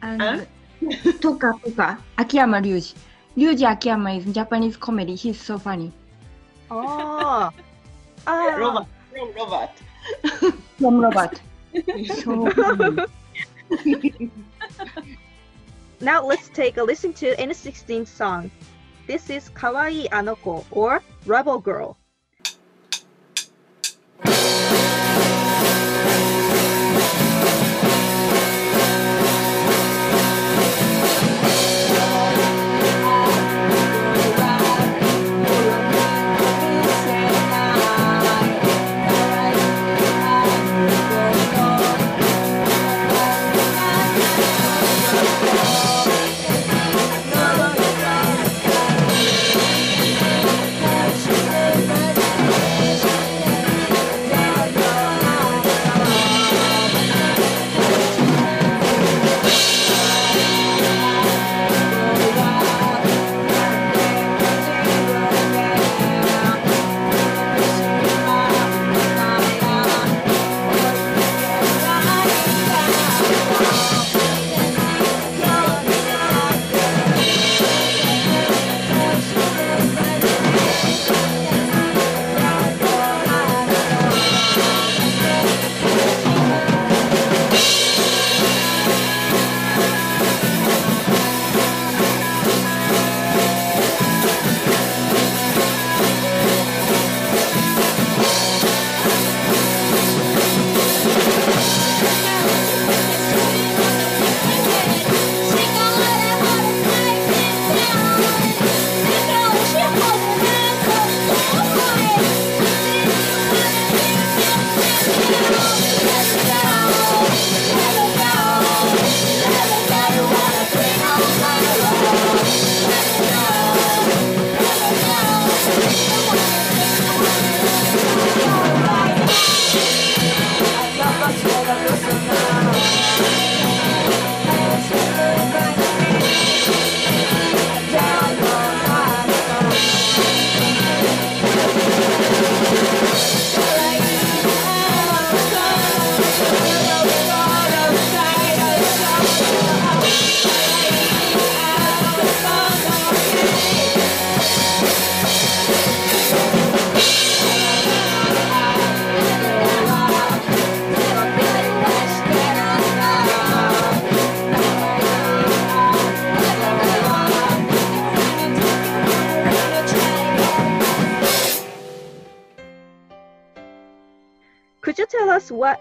[0.00, 0.44] あの、
[1.20, 2.94] とかとか、秋山隆
[3.34, 3.42] 二。
[3.46, 5.14] 隆二秋山 is Japanese comedy.
[5.14, 5.90] He's so funny.
[6.70, 7.50] Oh,
[8.26, 9.70] ah, Robert, from Robert.
[10.78, 11.40] From Robert.
[12.22, 12.48] so
[16.00, 18.50] now let's take a listen to N16 song.
[19.06, 22.05] This is Kawaii Anoko or Rebel Girl.「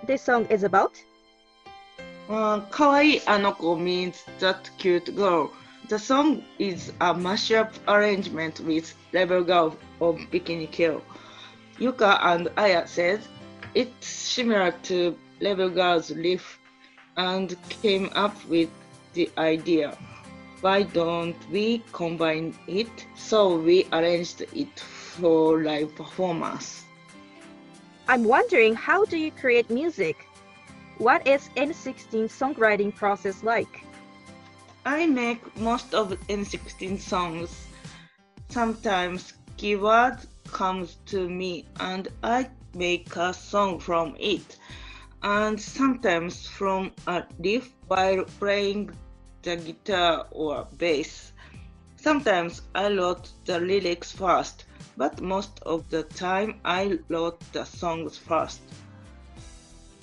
[0.05, 1.01] this song is about?
[2.29, 5.51] Uh, Kawaii Anoko means that cute girl.
[5.89, 11.01] The song is a mashup arrangement with Rebel Girl of Bikini Kill.
[11.79, 13.21] Yuka and Aya said
[13.75, 16.59] it's similar to Rebel Girl's riff
[17.17, 18.69] and came up with
[19.13, 19.97] the idea.
[20.61, 23.05] Why don't we combine it?
[23.15, 26.84] So we arranged it for live performance.
[28.07, 30.27] I'm wondering how do you create music?
[30.99, 33.83] What is N16 songwriting process like?
[34.85, 37.67] I make most of N16 songs.
[38.49, 44.57] Sometimes keyword comes to me and I make a song from it.
[45.23, 48.91] And sometimes from a riff while playing
[49.41, 51.33] the guitar or bass.
[52.05, 58.15] Sometimes I wrote the lyrics first, but most of the time I wrote the songs
[58.15, 58.61] first.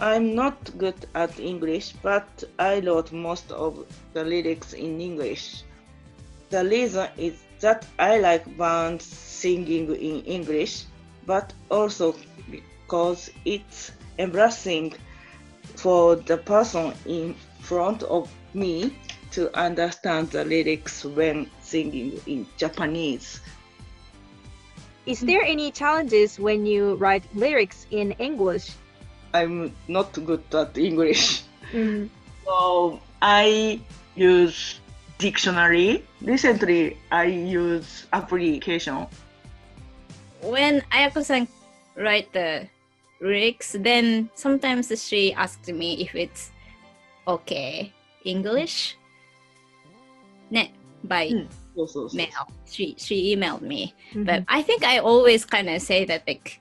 [0.01, 5.63] I'm not good at English, but I wrote most of the lyrics in English.
[6.51, 10.87] The reason is that I like bands singing in English,
[11.25, 12.17] but also
[12.51, 14.95] because it's embarrassing
[15.77, 18.93] for the person in front of me
[19.33, 23.41] to understand the lyrics when singing in Japanese.
[25.07, 28.71] Is there any challenges when you write lyrics in English?
[29.35, 31.43] I'm not good at English.
[31.73, 32.13] Mm-hmm.
[32.45, 33.81] So I
[34.15, 34.81] use
[35.17, 36.05] dictionary.
[36.21, 39.07] Recently, I use application.
[40.43, 41.49] When Ayako-san
[41.97, 42.69] write the
[43.23, 46.51] lyrics, then sometimes she asked me if it's
[47.27, 48.99] okay English
[51.04, 52.18] Ne, by そうそうそう。
[52.18, 52.30] mail.
[52.66, 56.60] She she emailed me, but I think I always kind of say that like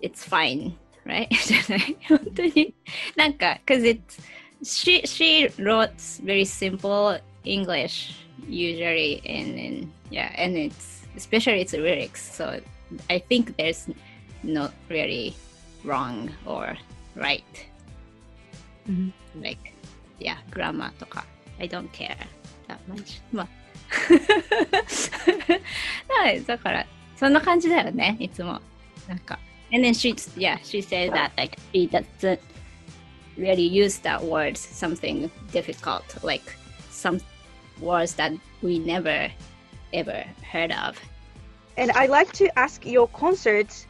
[0.00, 0.74] it's fine,
[1.04, 1.28] right?
[1.30, 2.74] じゃない本当に
[3.16, 4.20] なんか because it's
[4.62, 5.92] she she wrote
[6.24, 8.14] very simple English
[8.48, 12.60] usually and and yeah and it's especially its lyrics so
[13.08, 13.88] I think there's
[14.42, 15.34] not really
[15.84, 16.76] wrong or
[17.14, 17.44] right
[19.40, 19.72] like
[20.18, 21.24] yeah grammar とか
[21.58, 22.16] I don't care
[22.68, 23.59] that much まあはい
[26.46, 26.86] だから
[27.16, 28.60] そんな感じだよねいつも
[29.08, 29.38] なんか
[29.72, 32.40] and then she yeah she said that like she doesn't
[33.36, 36.44] really use that word something difficult like
[36.90, 37.20] some
[37.80, 38.32] words that
[38.62, 39.30] we never
[39.92, 40.96] ever heard of
[41.78, 43.86] And I'd like to ask your concerts,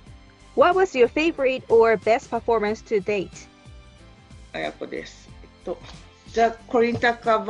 [0.55, 3.49] what was your favorite or best performance to date?
[4.53, 5.29] あやこです。
[5.43, 5.79] えっと、
[6.33, 7.45] The Korintaka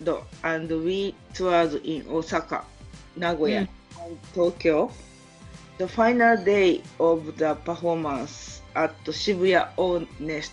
[0.00, 2.64] Band and We toured in Osaka,
[3.16, 3.68] Nagoya,
[4.02, 4.90] and Tokyo.
[5.78, 10.52] The final day of the performance at Shibuya Honest,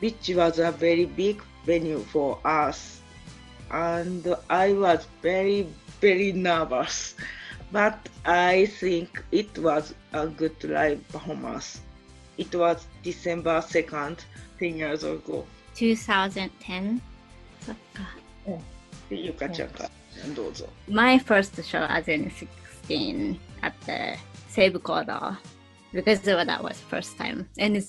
[0.00, 3.00] which was a very big venue for us.
[3.70, 5.68] And I was very,
[6.00, 7.14] very nervous.
[7.72, 11.80] But I think it was a good live performance.
[12.38, 14.18] It was December 2nd,
[14.58, 15.44] 10 years ago.
[15.74, 17.00] 2010
[17.64, 18.02] そっか
[20.87, 24.17] My first show as N16 at the
[24.51, 25.37] Seibu Kodo
[25.93, 27.47] because that was first time.
[27.57, 27.83] And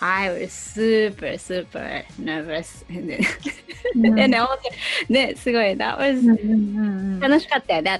[0.00, 2.84] I was super, super nervous.
[2.90, 4.04] Mm-hmm.
[4.04, 4.72] and then で、思って、
[5.08, 6.20] ね、すごい、that was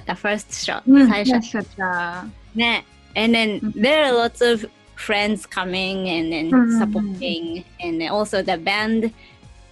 [0.05, 1.07] the first show、mm.
[3.15, 4.65] And then there are lots of
[4.95, 6.79] friends coming and then mm-hmm.
[6.79, 7.63] supporting.
[7.79, 9.13] And also the band.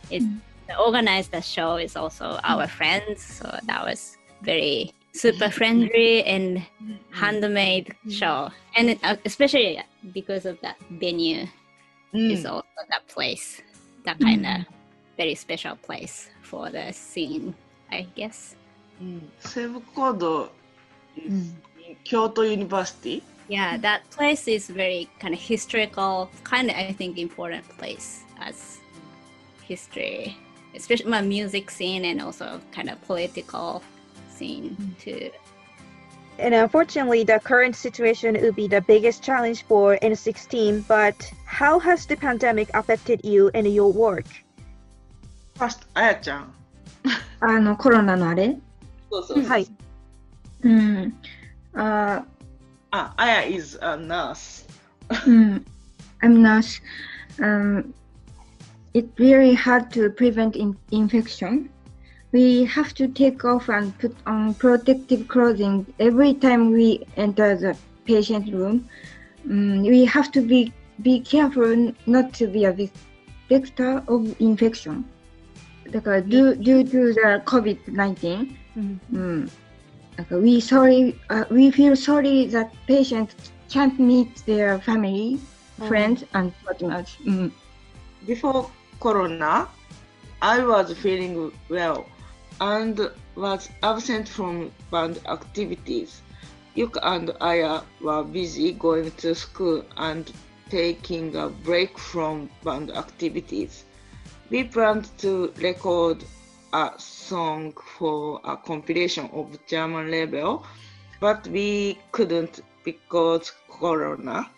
[0.09, 2.75] Mm-hmm organized the show is also our hmm.
[2.77, 3.23] friends.
[3.23, 6.63] So that was very super friendly and
[7.11, 8.09] handmade hmm.
[8.09, 8.49] show.
[8.75, 11.45] And uh, especially uh, because of that venue
[12.13, 12.31] mm.
[12.31, 13.61] is also that place,
[14.05, 14.73] that kind of hmm.
[15.17, 17.53] very special place for the scene,
[17.91, 18.55] I guess.
[19.43, 20.49] Seibu Kodo.
[22.03, 23.23] Kyoto University.
[23.47, 28.77] Yeah, that place is very kind of historical, kind of I think important place as
[29.67, 30.37] history
[30.74, 33.82] especially my music scene and also kind of political
[34.28, 35.30] scene too.
[36.38, 40.86] And unfortunately, the current situation would be the biggest challenge for N16.
[40.86, 44.26] But how has the pandemic affected you and your work?
[45.56, 46.54] ファースト、あやちゃん。
[47.40, 48.58] あの、コロナのあれ
[49.10, 49.46] そうそうそう。
[49.48, 49.66] はい。
[50.62, 51.14] うん。
[51.74, 52.24] あ
[52.90, 54.66] あ、あや is a nurse.
[55.26, 55.64] うん。
[56.20, 56.82] I'm nurse.
[57.38, 57.94] Um,
[58.94, 61.68] it's really hard to prevent in- infection.
[62.32, 67.76] We have to take off and put on protective clothing every time we enter the
[68.04, 68.88] patient room.
[69.46, 72.92] Mm, we have to be be careful not to be a vic-
[73.48, 75.04] vector of infection.
[75.90, 78.56] だから due, due to the COVID-19,
[79.12, 79.50] うん、
[80.16, 83.28] なんか we sorry, uh, we feel sorry that patients
[83.68, 85.38] can't meet their family,
[85.78, 87.06] friends, and partners.
[87.26, 87.52] うん、
[88.26, 88.68] Before
[89.01, 89.67] Corona,
[90.43, 92.05] I was feeling well
[92.61, 96.21] and was absent from band activities.
[96.77, 100.31] Yuka and Aya were busy going to school and
[100.69, 103.85] taking a break from band activities.
[104.51, 106.23] We planned to record
[106.71, 110.63] a song for a compilation of German label,
[111.19, 114.49] but we couldn't because Corona.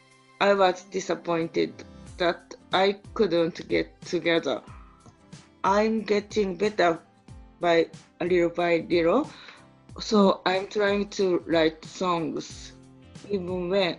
[0.41, 1.85] I was disappointed
[2.17, 4.61] that I couldn't get together.
[5.63, 6.99] I'm getting better
[7.61, 7.87] by
[8.19, 9.29] little by little,
[9.99, 12.73] so I'm trying to write songs
[13.29, 13.97] even when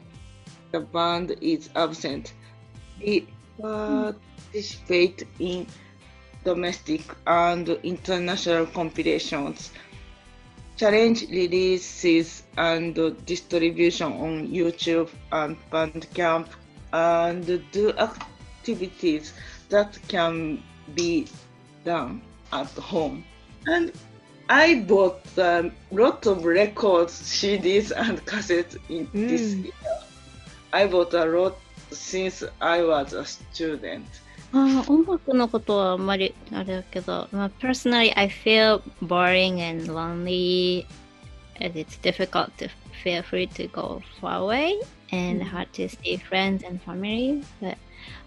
[0.73, 2.35] the band is absent.
[3.01, 3.29] We
[3.61, 5.69] participate in
[6.45, 9.71] domestic and international compilations,
[10.77, 12.95] challenge releases and
[13.25, 16.49] distribution on YouTube and Bandcamp,
[16.93, 17.93] and do
[18.64, 19.34] activities
[19.70, 20.62] that can
[20.96, 21.28] be
[21.86, 23.24] done at home.
[23.68, 23.92] And
[24.50, 29.74] I bought a lot of records, CDs, and cassettes in this year.
[30.74, 31.58] I bought a lot
[31.92, 34.06] since I was a student.
[34.52, 40.88] あー音楽のことはあんまりあれだけど、まあ、personally I feel boring and lonely
[41.62, 42.68] and it's difficult to
[43.04, 44.74] feel free to go far away
[45.12, 47.78] and hard to see friends and family but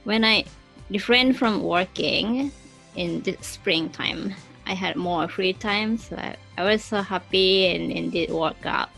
[0.04, 0.44] when I
[0.90, 2.52] refrained from working
[2.96, 4.34] in the springtime
[4.66, 8.64] I had more free time so I, I was so happy and, and did work
[8.66, 8.90] out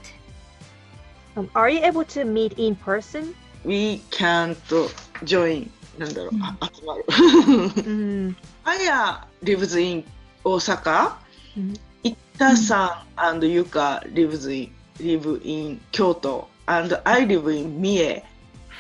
[1.37, 3.35] Um, are you able to meet in person?
[3.65, 4.57] We can't
[5.25, 5.69] join
[5.99, 6.31] な んだろう、
[6.61, 7.05] あ集まる。
[7.07, 8.35] Mm.
[8.65, 10.05] Aya lives in
[10.45, 11.17] Osaka.
[11.57, 11.79] Mhm.
[12.05, 14.71] Ita-san and Yuka lives in
[15.01, 18.23] live in Kyoto, and I live in Mie.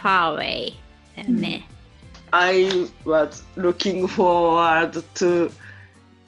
[0.03, 0.75] far away
[1.17, 1.67] だよね、
[2.32, 5.52] I was looking forward to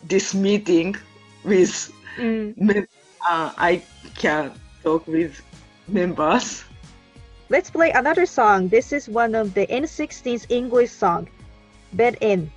[0.04, 0.96] this meeting
[1.44, 2.56] with Mm.
[2.58, 2.88] mem-
[3.30, 3.82] uh, I
[4.18, 4.52] can
[4.84, 5.42] talk with
[5.88, 6.64] members.
[7.50, 8.70] Let's play another song.
[8.70, 11.28] This is one of the N16's English song,
[11.94, 12.50] Bed In.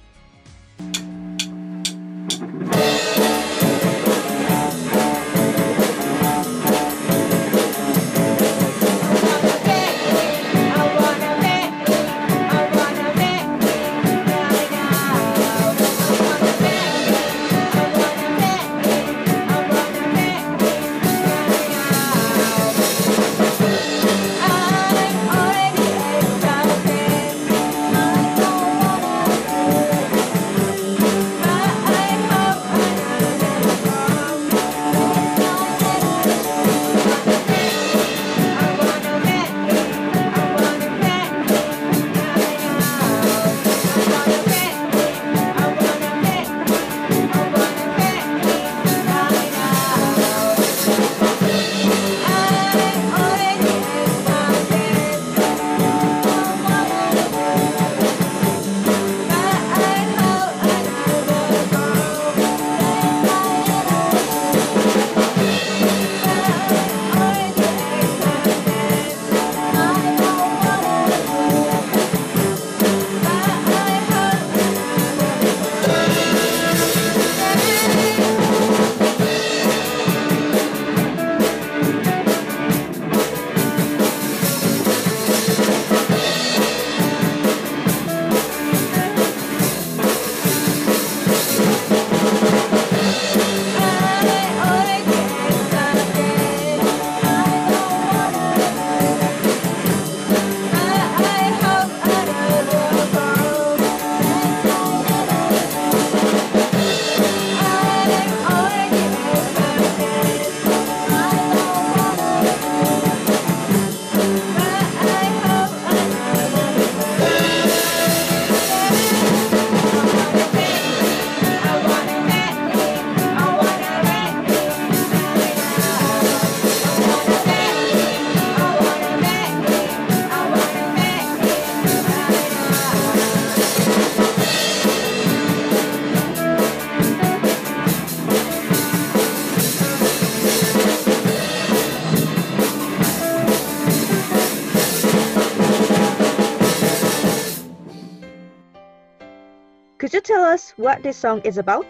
[150.55, 151.87] Us what this song is about?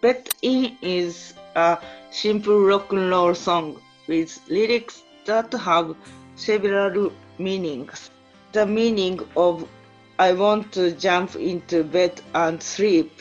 [0.00, 1.78] Bed In is a
[2.10, 5.94] simple rock and roll song with lyrics that have
[6.34, 8.10] several meanings.
[8.50, 9.68] The meaning of
[10.18, 13.12] I want to jump into bed and sleep,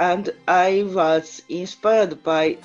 [0.00, 2.56] and I was inspired by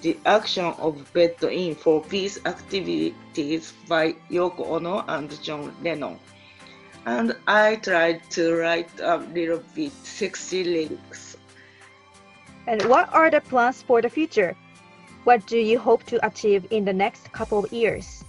[0.00, 6.18] the action of Bed In for Peace activities by Yoko Ono and John Lennon.
[7.08, 11.38] And I tried to write a little bit sexy lyrics.
[12.66, 14.54] And what are the plans for the future?
[15.24, 18.22] What do you hope to achieve in the next couple of years?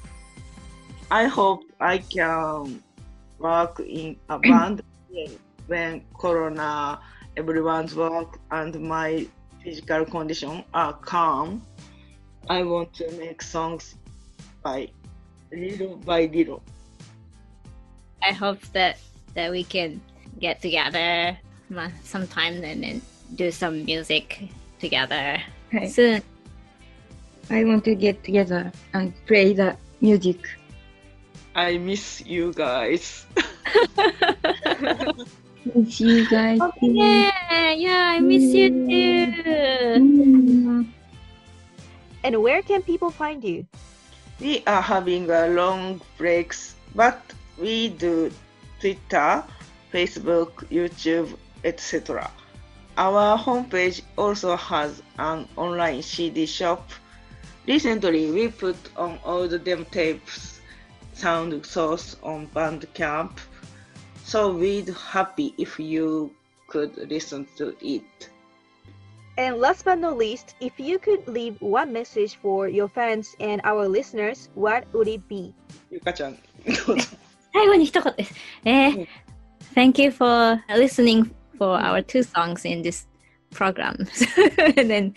[1.12, 2.82] I hope I can
[3.38, 4.82] work in a band
[5.68, 7.02] when Corona,
[7.36, 9.28] everyone's work and my
[9.62, 11.62] physical condition are calm.
[12.50, 13.96] I want to make songs
[14.64, 14.88] by
[15.52, 16.64] little by little.
[18.24, 18.97] I hope that
[19.36, 20.01] that we can
[20.39, 21.38] get together
[21.70, 23.01] ma- sometime and then
[23.36, 24.49] do some music
[24.80, 25.41] together
[25.74, 25.91] Right.
[25.91, 26.22] soon.
[27.49, 30.38] I want to get together and play the music.
[31.55, 33.26] I miss you guys.
[35.76, 36.59] Miss you guys.
[36.82, 39.34] Yeah, yeah, I miss you too.
[39.99, 40.88] Mm.
[42.24, 43.65] And where can people find you?
[44.39, 47.20] We are having a long breaks, but
[47.60, 48.30] we do uh,
[48.80, 49.43] Twitter,
[49.93, 52.32] Facebook, YouTube, etc.
[52.97, 56.89] Our homepage also has an online CD shop.
[57.68, 60.60] Recently, we put on all the demo tapes,
[61.14, 63.38] sound source on Bandcamp,
[64.24, 66.32] so we'd happy if you
[66.68, 68.30] could listen to it.
[69.38, 73.62] And last but not least, if you could leave one message for your fans and
[73.64, 75.53] our listeners, what would it be?
[75.93, 76.38] Yuka-chan,
[77.54, 78.34] 最後に一言です。
[78.66, 79.08] えー
[79.76, 83.08] Thank you for listening for our two songs in this
[83.52, 83.95] program.
[84.78, 85.14] and then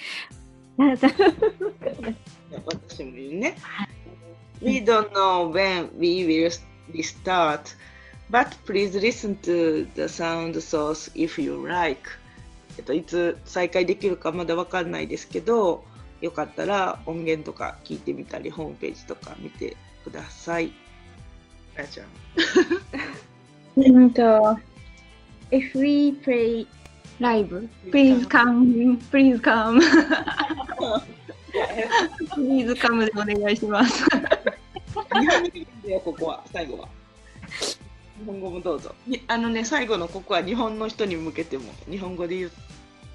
[2.67, 3.57] 私もね。
[4.61, 6.51] We don't know when we will
[6.93, 7.75] restart,
[8.31, 12.09] but please listen to the sound source if you like.
[12.79, 15.85] えっと、いつ再開できるかまだわかんないですけど、
[16.21, 20.73] よかったら音源とか聞いてみたり、ホームページとか見てください。
[21.77, 22.07] あやちゃん。
[23.77, 24.57] And uh,
[25.51, 26.67] if we play
[27.21, 29.81] live, please come, please come.
[32.35, 34.05] please come でお願いします。
[34.93, 36.89] 日本語でいいんだよ、ここは、最後は。
[38.19, 38.95] 日本語もどうぞ。
[39.07, 42.51] にあのね、最後のここは日本の人に向けても、日本語で言う。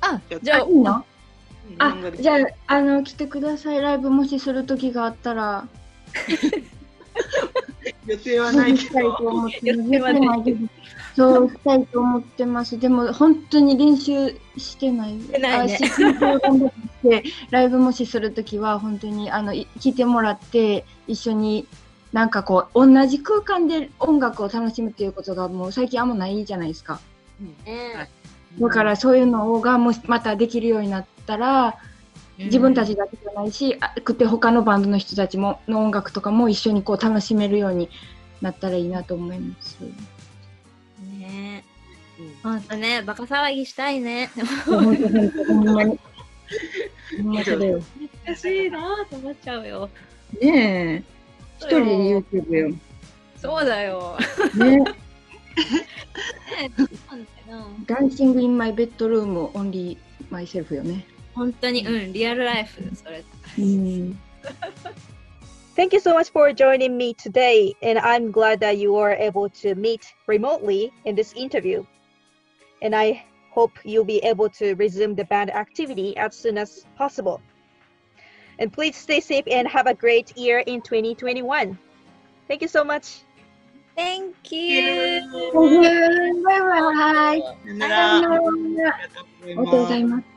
[0.02, 1.06] あ、じじゃあいいの？
[1.70, 2.36] 日あじゃ
[2.68, 3.82] あ、あの、来てください。
[3.82, 5.68] ライブもしする時があったら、
[8.08, 8.90] 予定はないけ
[10.54, 10.68] ど。
[11.16, 12.78] そうしたいと思ってます。
[12.80, 15.18] でも本当に練習してない。
[15.18, 15.68] てない
[17.04, 21.68] ねライブもしするときは本当にあのい来てもらって一緒に
[22.14, 27.00] なんかこう同じ空間で音楽を楽しむっていうことがもう最近あんまないじゃないですか。
[27.66, 28.10] ね
[28.60, 31.78] だからそういうのがもしまたできるようになったら
[32.38, 37.90] 自分たちだけじゃないし、あくて他のバンドの人たちもの音楽とかも一緒にこう楽しめるように
[38.42, 39.80] なったらいいなと思います。
[41.20, 41.64] ね
[42.44, 44.30] ほんとね、バカ騒ぎしたいね。
[44.66, 46.00] 本当本当ほんまに。
[47.24, 47.82] ほんまそうだよ。
[48.26, 49.90] 難しいなと思っちゃうよ。
[50.40, 51.04] ねえ。
[51.60, 51.86] 一人で
[52.22, 52.76] YouTube よ。
[53.42, 54.18] そうだよ。
[54.56, 54.78] ね。
[54.78, 57.58] ねそうなんだよ
[57.88, 59.98] な Dancing in my bedroom only
[60.30, 61.06] myself よね。
[61.37, 63.25] 本当に、うん、リアルライフ、それ。
[63.59, 64.19] うん。
[65.75, 69.49] Thank you so much for joining me today, and I'm glad that you were able
[69.63, 71.85] to meet remotely in this interview.
[72.83, 77.41] And I hope you'll be able to resume the band activity as soon as possible.
[78.59, 81.79] And please stay safe and have a great year in 2021.
[82.49, 83.23] Thank you so much.
[83.97, 85.23] Thank you!
[86.45, 87.41] バイバイ。
[87.41, 88.17] さよなら。
[88.17, 88.49] ありがとう
[89.43, 90.36] ありがとうございます。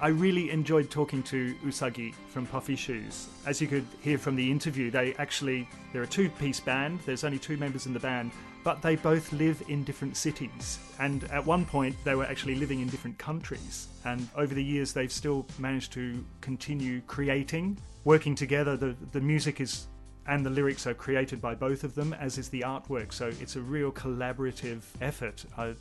[0.00, 3.28] I really enjoyed talking to Usagi from Puffy Shoes.
[3.46, 7.00] As you could hear from the interview, they actually they're a two-piece band.
[7.04, 8.30] There's only two members in the band,
[8.62, 10.78] but they both live in different cities.
[11.00, 13.88] And at one point, they were actually living in different countries.
[14.04, 18.76] And over the years, they've still managed to continue creating, working together.
[18.76, 19.88] The the music is
[20.28, 23.12] and the lyrics are created by both of them, as is the artwork.
[23.12, 25.44] So it's a real collaborative effort.
[25.56, 25.74] I,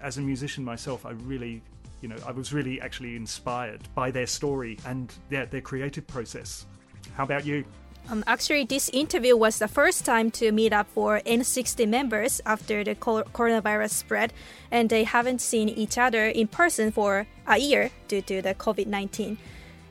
[0.00, 1.62] as a musician myself, I really,
[2.02, 6.66] you know, I was really actually inspired by their story and their, their creative process.
[7.14, 7.64] How about you?
[8.10, 12.82] Um, actually, this interview was the first time to meet up for N16 members after
[12.82, 14.32] the coronavirus spread,
[14.72, 18.88] and they haven't seen each other in person for a year due to the COVID
[18.88, 19.38] 19.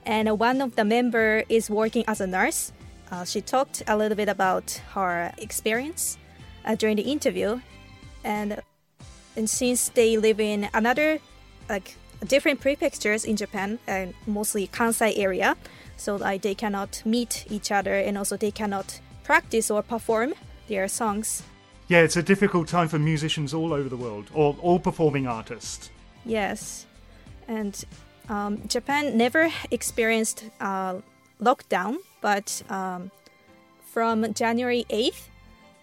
[0.05, 2.74] And one of the member is working as a nurse.
[3.09, 6.18] Uh, she talked a little bit about her experience
[6.66, 7.62] uh, during the interview,
[8.26, 8.62] and
[9.38, 11.20] and since they live in another
[11.70, 11.95] like
[12.28, 15.55] different prefectures in Japan and mostly Kansai area,
[15.97, 20.34] so like they cannot meet each other and also they cannot practice or perform
[20.67, 21.43] their songs.
[21.88, 25.89] Yeah, it's a difficult time for musicians all over the world, or all performing artists.
[26.26, 26.86] Yes,
[27.47, 27.84] and
[28.30, 30.95] um, Japan never experienced uh,
[31.41, 33.11] lockdown, but um,
[33.84, 35.28] from January 8th,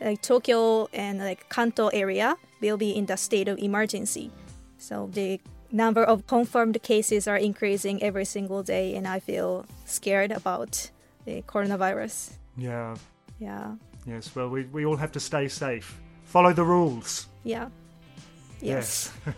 [0.00, 4.30] like Tokyo and like Kanto area will be in the state of emergency.
[4.78, 5.40] So the
[5.70, 10.90] number of confirmed cases are increasing every single day, and I feel scared about
[11.24, 12.32] the coronavirus.
[12.56, 12.96] Yeah.
[13.38, 13.74] Yeah.
[14.06, 16.00] Yes, well, we, we all have to stay safe.
[16.24, 17.28] Follow the rules.
[17.44, 17.68] Yeah.
[18.60, 19.12] Yes.
[19.26, 19.36] Yes.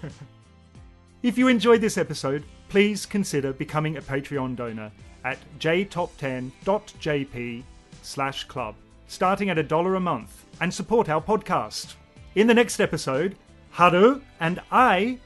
[1.23, 4.91] if you enjoyed this episode, please consider becoming a Patreon donor
[5.25, 7.63] at jtop10.jp
[8.03, 8.75] slash club,
[9.09, 11.95] starting at a dollar a month, and support our podcast.
[12.35, 13.37] In the next episode,
[13.71, 15.19] Haru and I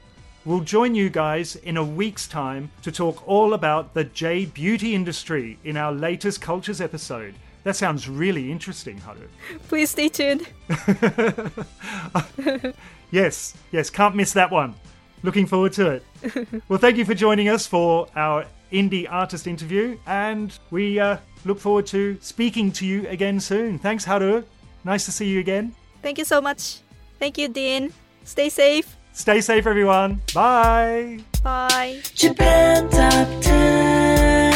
[0.45, 4.95] will join you guys in a week's time to talk all about the J beauty
[4.95, 7.35] industry in our latest Cultures episode.
[7.63, 9.27] That sounds really interesting, Haru.
[9.67, 10.47] Please stay tuned.
[13.11, 14.75] Yes, yes, can't miss that one.
[15.23, 16.47] Looking forward to it.
[16.67, 21.59] well, thank you for joining us for our indie artist interview, and we uh, look
[21.59, 23.79] forward to speaking to you again soon.
[23.79, 24.43] Thanks, Haru.
[24.83, 25.73] Nice to see you again.
[26.01, 26.79] Thank you so much.
[27.17, 27.93] Thank you, Dean.
[28.23, 28.95] Stay safe.
[29.15, 30.21] Stay safe, everyone.
[30.33, 31.19] Bye.
[31.41, 32.01] Bye.
[32.13, 34.51] Japan Top 10,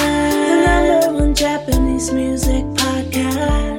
[0.46, 3.79] the number one Japanese music podcast.